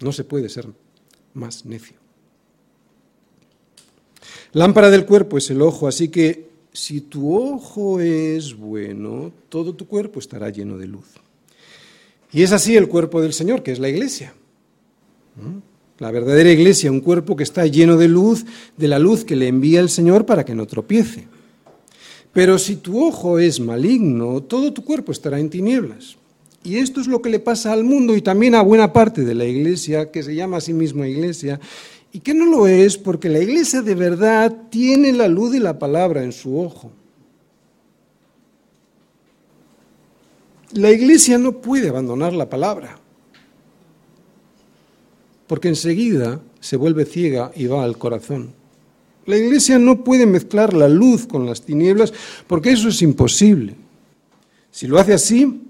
[0.00, 0.66] No se puede ser
[1.34, 2.03] más necio.
[4.54, 9.86] Lámpara del cuerpo es el ojo, así que si tu ojo es bueno, todo tu
[9.86, 11.06] cuerpo estará lleno de luz.
[12.32, 14.32] Y es así el cuerpo del Señor, que es la iglesia.
[15.98, 18.44] La verdadera iglesia, un cuerpo que está lleno de luz,
[18.76, 21.26] de la luz que le envía el Señor para que no tropiece.
[22.32, 26.16] Pero si tu ojo es maligno, todo tu cuerpo estará en tinieblas.
[26.64, 29.34] Y esto es lo que le pasa al mundo y también a buena parte de
[29.34, 31.60] la iglesia, que se llama a sí misma iglesia,
[32.14, 35.80] y que no lo es porque la iglesia de verdad tiene la luz de la
[35.80, 36.92] palabra en su ojo.
[40.74, 43.00] La iglesia no puede abandonar la palabra,
[45.48, 48.52] porque enseguida se vuelve ciega y va al corazón.
[49.26, 52.12] La iglesia no puede mezclar la luz con las tinieblas,
[52.46, 53.74] porque eso es imposible.
[54.70, 55.62] Si lo hace así,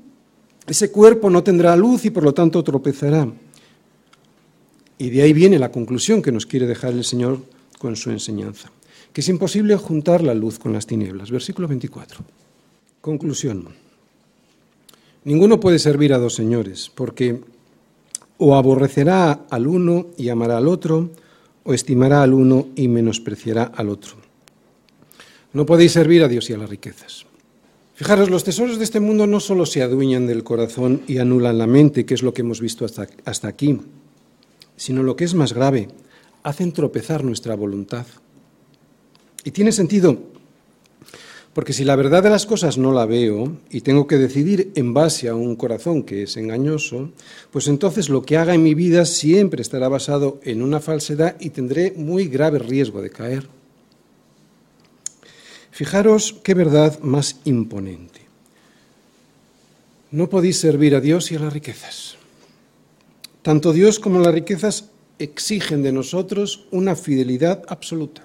[0.66, 3.32] ese cuerpo no tendrá luz y por lo tanto tropezará.
[4.98, 7.40] Y de ahí viene la conclusión que nos quiere dejar el Señor
[7.78, 8.70] con su enseñanza,
[9.12, 11.30] que es imposible juntar la luz con las tinieblas.
[11.30, 12.24] Versículo 24.
[13.00, 13.68] Conclusión.
[15.24, 17.40] Ninguno puede servir a dos señores, porque
[18.38, 21.10] o aborrecerá al uno y amará al otro,
[21.64, 24.16] o estimará al uno y menospreciará al otro.
[25.52, 27.26] No podéis servir a Dios y a las riquezas.
[27.94, 31.66] Fijaros, los tesoros de este mundo no solo se adueñan del corazón y anulan la
[31.66, 33.78] mente, que es lo que hemos visto hasta, hasta aquí,
[34.76, 35.88] sino lo que es más grave,
[36.42, 38.06] hacen tropezar nuestra voluntad.
[39.44, 40.18] Y tiene sentido
[41.54, 44.92] porque si la verdad de las cosas no la veo y tengo que decidir en
[44.92, 47.12] base a un corazón que es engañoso,
[47.52, 51.50] pues entonces lo que haga en mi vida siempre estará basado en una falsedad y
[51.50, 53.46] tendré muy grave riesgo de caer.
[55.70, 58.20] Fijaros qué verdad más imponente.
[60.10, 62.16] No podéis servir a Dios y a las riquezas.
[63.44, 64.88] Tanto Dios como las riquezas
[65.18, 68.24] exigen de nosotros una fidelidad absoluta.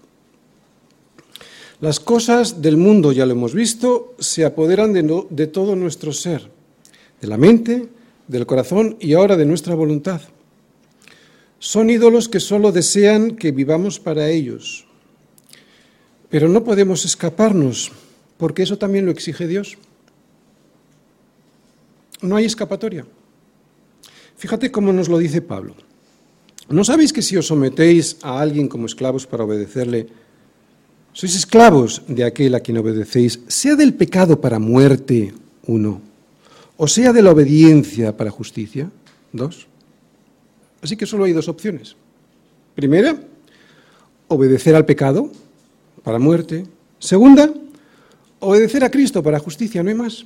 [1.82, 6.49] Las cosas del mundo, ya lo hemos visto, se apoderan de, todo nuestro ser,
[7.20, 7.89] de la mente,
[8.30, 10.22] del corazón y ahora de nuestra voluntad.
[11.59, 14.86] Son ídolos que solo desean que vivamos para ellos.
[16.30, 17.91] Pero no podemos escaparnos,
[18.38, 19.78] porque eso también lo exige Dios.
[22.22, 23.05] No hay escapatoria.
[24.39, 25.75] Fíjate cómo nos lo dice Pablo.
[26.69, 30.07] ¿No sabéis que si os sometéis a alguien como esclavos para obedecerle,
[31.11, 35.33] sois esclavos de aquel a quien obedecéis, sea del pecado para muerte,
[35.67, 35.99] uno,
[36.77, 38.89] o sea de la obediencia para justicia,
[39.33, 39.67] dos.
[40.81, 41.97] Así que solo hay dos opciones.
[42.75, 43.19] Primera,
[44.29, 45.29] obedecer al pecado
[46.01, 46.63] para muerte.
[46.97, 47.51] Segunda,
[48.39, 50.23] obedecer a Cristo para justicia, no hay más.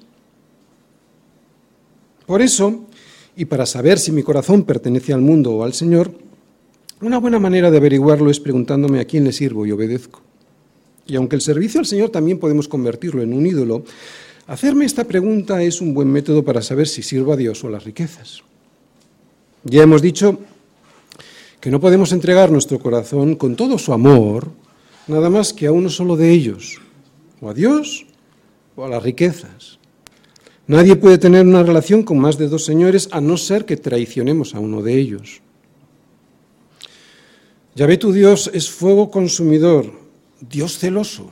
[2.28, 2.86] Por eso,
[3.36, 6.12] y para saber si mi corazón pertenece al mundo o al Señor,
[7.02, 10.22] una buena manera de averiguarlo es preguntándome a quién le sirvo y obedezco.
[11.06, 13.84] Y aunque el servicio al Señor también podemos convertirlo en un ídolo,
[14.48, 17.72] hacerme esta pregunta es un buen método para saber si sirvo a Dios o a
[17.72, 18.44] las riquezas.
[19.64, 20.40] Ya hemos dicho
[21.60, 24.52] que no podemos entregar nuestro corazón con todo su amor
[25.08, 26.80] nada más que a uno solo de ellos,
[27.42, 28.06] o a Dios
[28.76, 29.80] o a las riquezas.
[30.66, 34.56] Nadie puede tener una relación con más de dos señores a no ser que traicionemos
[34.56, 35.42] a uno de ellos.
[37.76, 39.92] ve tu Dios es fuego consumidor,
[40.40, 41.32] Dios celoso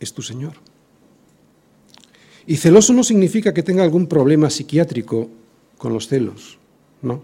[0.00, 0.54] es tu Señor.
[2.46, 5.28] Y celoso no significa que tenga algún problema psiquiátrico
[5.76, 6.58] con los celos,
[7.02, 7.22] no.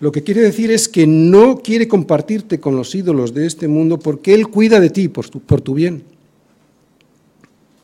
[0.00, 4.00] Lo que quiere decir es que no quiere compartirte con los ídolos de este mundo
[4.00, 6.02] porque Él cuida de ti por tu bien.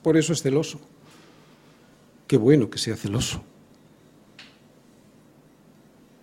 [0.03, 0.81] Por eso es celoso.
[2.29, 3.43] Qué bueno que sea celoso.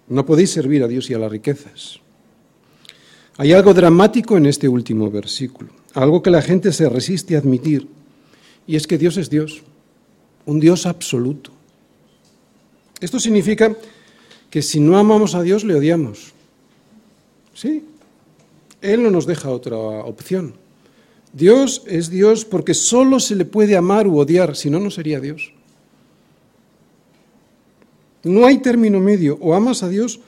[0.07, 1.99] No podéis servir a Dios y a las riquezas.
[3.37, 7.87] Hay algo dramático en este último versículo, algo que la gente se resiste a admitir,
[8.67, 9.63] y es que Dios es Dios,
[10.45, 11.51] un Dios absoluto.
[13.01, 13.75] Esto significa
[14.49, 16.33] que si no amamos a Dios le odiamos.
[17.55, 17.83] Sí,
[18.79, 20.53] Él no nos deja otra opción.
[21.33, 25.19] Dios es Dios porque solo se le puede amar u odiar, si no, no sería
[25.19, 25.54] Dios.
[28.25, 30.19] No hay término medio, o amas a Dios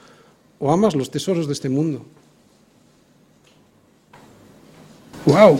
[0.60, 2.04] o amas los tesoros de este mundo.
[5.26, 5.58] ¡Wow!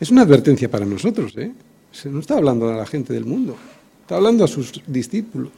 [0.00, 1.52] Es una advertencia para nosotros, ¿eh?
[1.90, 3.56] Se no está hablando a la gente del mundo,
[4.02, 5.52] está hablando a sus discípulos.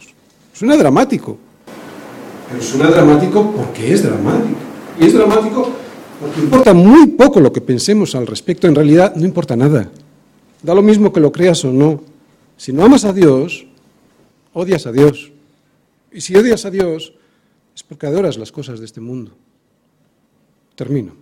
[0.52, 1.38] Suena dramático,
[2.50, 4.58] pero suena dramático porque es dramático.
[4.98, 5.70] Y es dramático
[6.20, 9.90] porque importa muy poco lo que pensemos al respecto, en realidad no importa nada.
[10.62, 12.02] Da lo mismo que lo creas o no.
[12.56, 13.66] Si no amas a Dios,
[14.52, 15.32] odias a Dios.
[16.12, 17.14] Y si odias a Dios,
[17.74, 19.32] es porque adoras las cosas de este mundo.
[20.74, 21.14] Termino.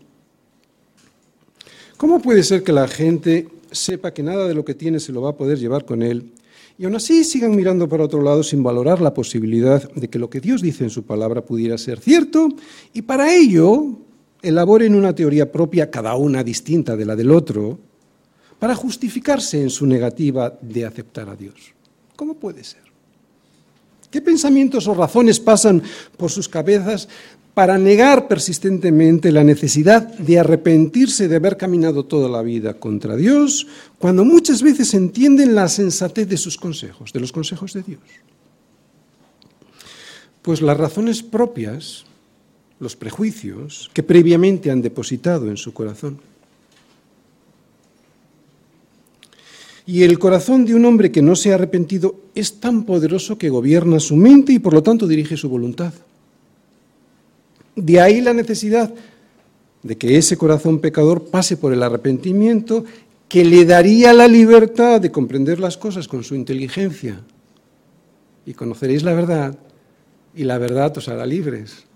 [1.96, 5.22] ¿Cómo puede ser que la gente sepa que nada de lo que tiene se lo
[5.22, 6.32] va a poder llevar con él
[6.78, 10.30] y aún así sigan mirando para otro lado sin valorar la posibilidad de que lo
[10.30, 12.48] que Dios dice en su palabra pudiera ser cierto
[12.92, 13.98] y para ello
[14.42, 17.78] elaboren una teoría propia, cada una distinta de la del otro,
[18.60, 21.74] para justificarse en su negativa de aceptar a Dios?
[22.14, 22.87] ¿Cómo puede ser?
[24.10, 25.82] ¿Qué pensamientos o razones pasan
[26.16, 27.08] por sus cabezas
[27.58, 33.66] para negar persistentemente la necesidad de arrepentirse de haber caminado toda la vida contra Dios,
[33.98, 38.00] cuando muchas veces entienden la sensatez de sus consejos, de los consejos de Dios.
[40.40, 42.04] Pues las razones propias,
[42.78, 46.20] los prejuicios que previamente han depositado en su corazón.
[49.88, 53.48] Y el corazón de un hombre que no se ha arrepentido es tan poderoso que
[53.48, 55.94] gobierna su mente y por lo tanto dirige su voluntad.
[57.74, 58.92] De ahí la necesidad
[59.82, 62.84] de que ese corazón pecador pase por el arrepentimiento
[63.30, 67.22] que le daría la libertad de comprender las cosas con su inteligencia.
[68.44, 69.58] Y conoceréis la verdad
[70.34, 71.86] y la verdad os hará libres.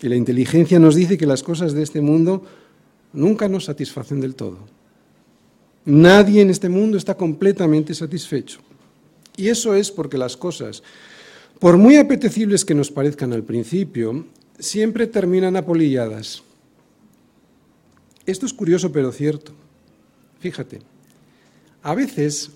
[0.00, 2.42] Y la inteligencia nos dice que las cosas de este mundo
[3.12, 4.58] nunca nos satisfacen del todo.
[5.84, 8.60] Nadie en este mundo está completamente satisfecho.
[9.36, 10.82] Y eso es porque las cosas
[11.60, 14.24] por muy apetecibles que nos parezcan al principio,
[14.58, 16.42] siempre terminan apolilladas.
[18.24, 19.52] Esto es curioso pero cierto.
[20.40, 20.80] Fíjate,
[21.82, 22.50] a veces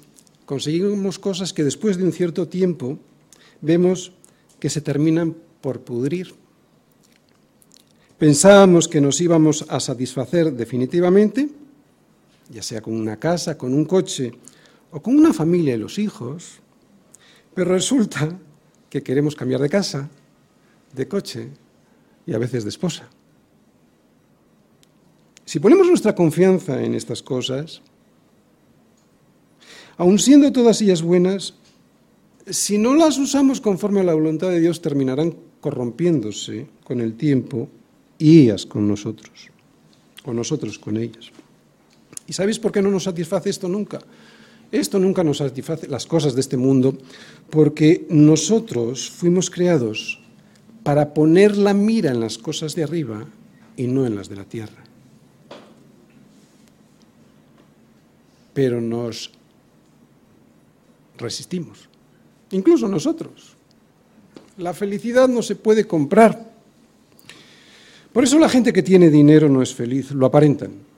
[0.46, 2.98] conseguimos cosas que después de un cierto tiempo
[3.60, 4.12] vemos
[4.58, 6.34] que se terminan por pudrir.
[8.24, 11.46] Pensábamos que nos íbamos a satisfacer definitivamente,
[12.48, 14.32] ya sea con una casa, con un coche
[14.92, 16.56] o con una familia y los hijos,
[17.52, 18.32] pero resulta
[18.88, 20.08] que queremos cambiar de casa,
[20.94, 21.50] de coche
[22.24, 23.10] y a veces de esposa.
[25.44, 27.82] Si ponemos nuestra confianza en estas cosas,
[29.98, 31.56] aun siendo todas ellas buenas,
[32.46, 37.68] si no las usamos conforme a la voluntad de Dios, terminarán corrompiéndose con el tiempo
[38.18, 39.50] y ellas con nosotros,
[40.24, 41.30] o nosotros con ellas.
[42.26, 44.00] ¿Y sabéis por qué no nos satisface esto nunca?
[44.72, 46.96] Esto nunca nos satisface las cosas de este mundo
[47.50, 50.20] porque nosotros fuimos creados
[50.82, 53.26] para poner la mira en las cosas de arriba
[53.76, 54.82] y no en las de la tierra.
[58.52, 59.32] Pero nos
[61.18, 61.88] resistimos,
[62.50, 63.56] incluso nosotros.
[64.58, 66.53] La felicidad no se puede comprar.
[68.14, 70.94] Por eso la gente que tiene dinero no es feliz, lo aparentan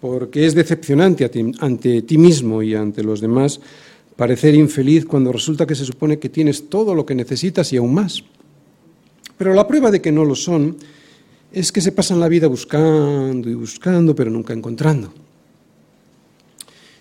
[0.00, 3.60] porque es decepcionante ante ti mismo y ante los demás
[4.16, 7.94] parecer infeliz cuando resulta que se supone que tienes todo lo que necesitas y aún
[7.94, 8.24] más.
[9.36, 10.76] Pero la prueba de que no lo son
[11.52, 15.12] es que se pasan la vida buscando y buscando, pero nunca encontrando.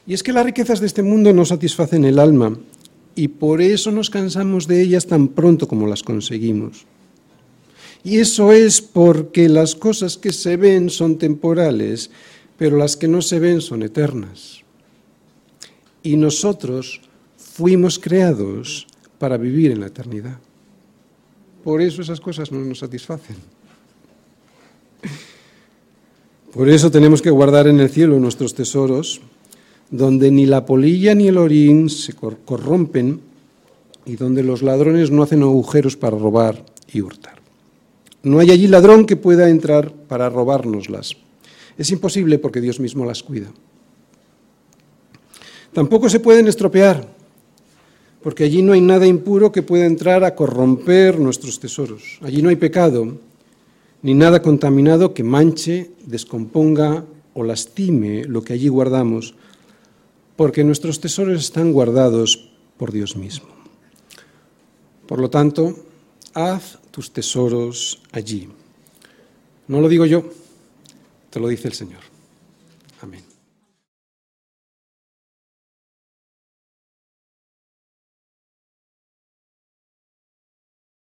[0.08, 2.58] Y es que las riquezas de este mundo no satisfacen el alma
[3.16, 6.86] y por eso nos cansamos de ellas tan pronto como las conseguimos.
[8.04, 12.10] Y eso es porque las cosas que se ven son temporales
[12.60, 14.62] pero las que no se ven son eternas.
[16.04, 17.00] Y nosotros
[17.38, 18.86] fuimos creados
[19.18, 20.38] para vivir en la eternidad.
[21.64, 23.38] Por eso esas cosas no nos satisfacen.
[26.54, 29.22] Por eso tenemos que guardar en el cielo nuestros tesoros,
[29.90, 33.22] donde ni la polilla ni el orín se corrompen
[34.06, 37.39] y donde los ladrones no hacen agujeros para robar y hurtar.
[38.24, 41.16] No hay allí ladrón que pueda entrar para robárnoslas.
[41.78, 43.48] Es imposible porque Dios mismo las cuida.
[45.74, 47.08] Tampoco se pueden estropear,
[48.22, 52.20] porque allí no hay nada impuro que pueda entrar a corromper nuestros tesoros.
[52.22, 53.18] Allí no hay pecado,
[54.02, 59.36] ni nada contaminado que manche, descomponga o lastime lo que allí guardamos,
[60.36, 63.48] porque nuestros tesoros están guardados por Dios mismo.
[65.06, 65.76] Por lo tanto,
[66.34, 68.50] haz tus tesoros allí.
[69.68, 70.24] No lo digo yo,
[71.30, 72.09] te lo dice el Señor.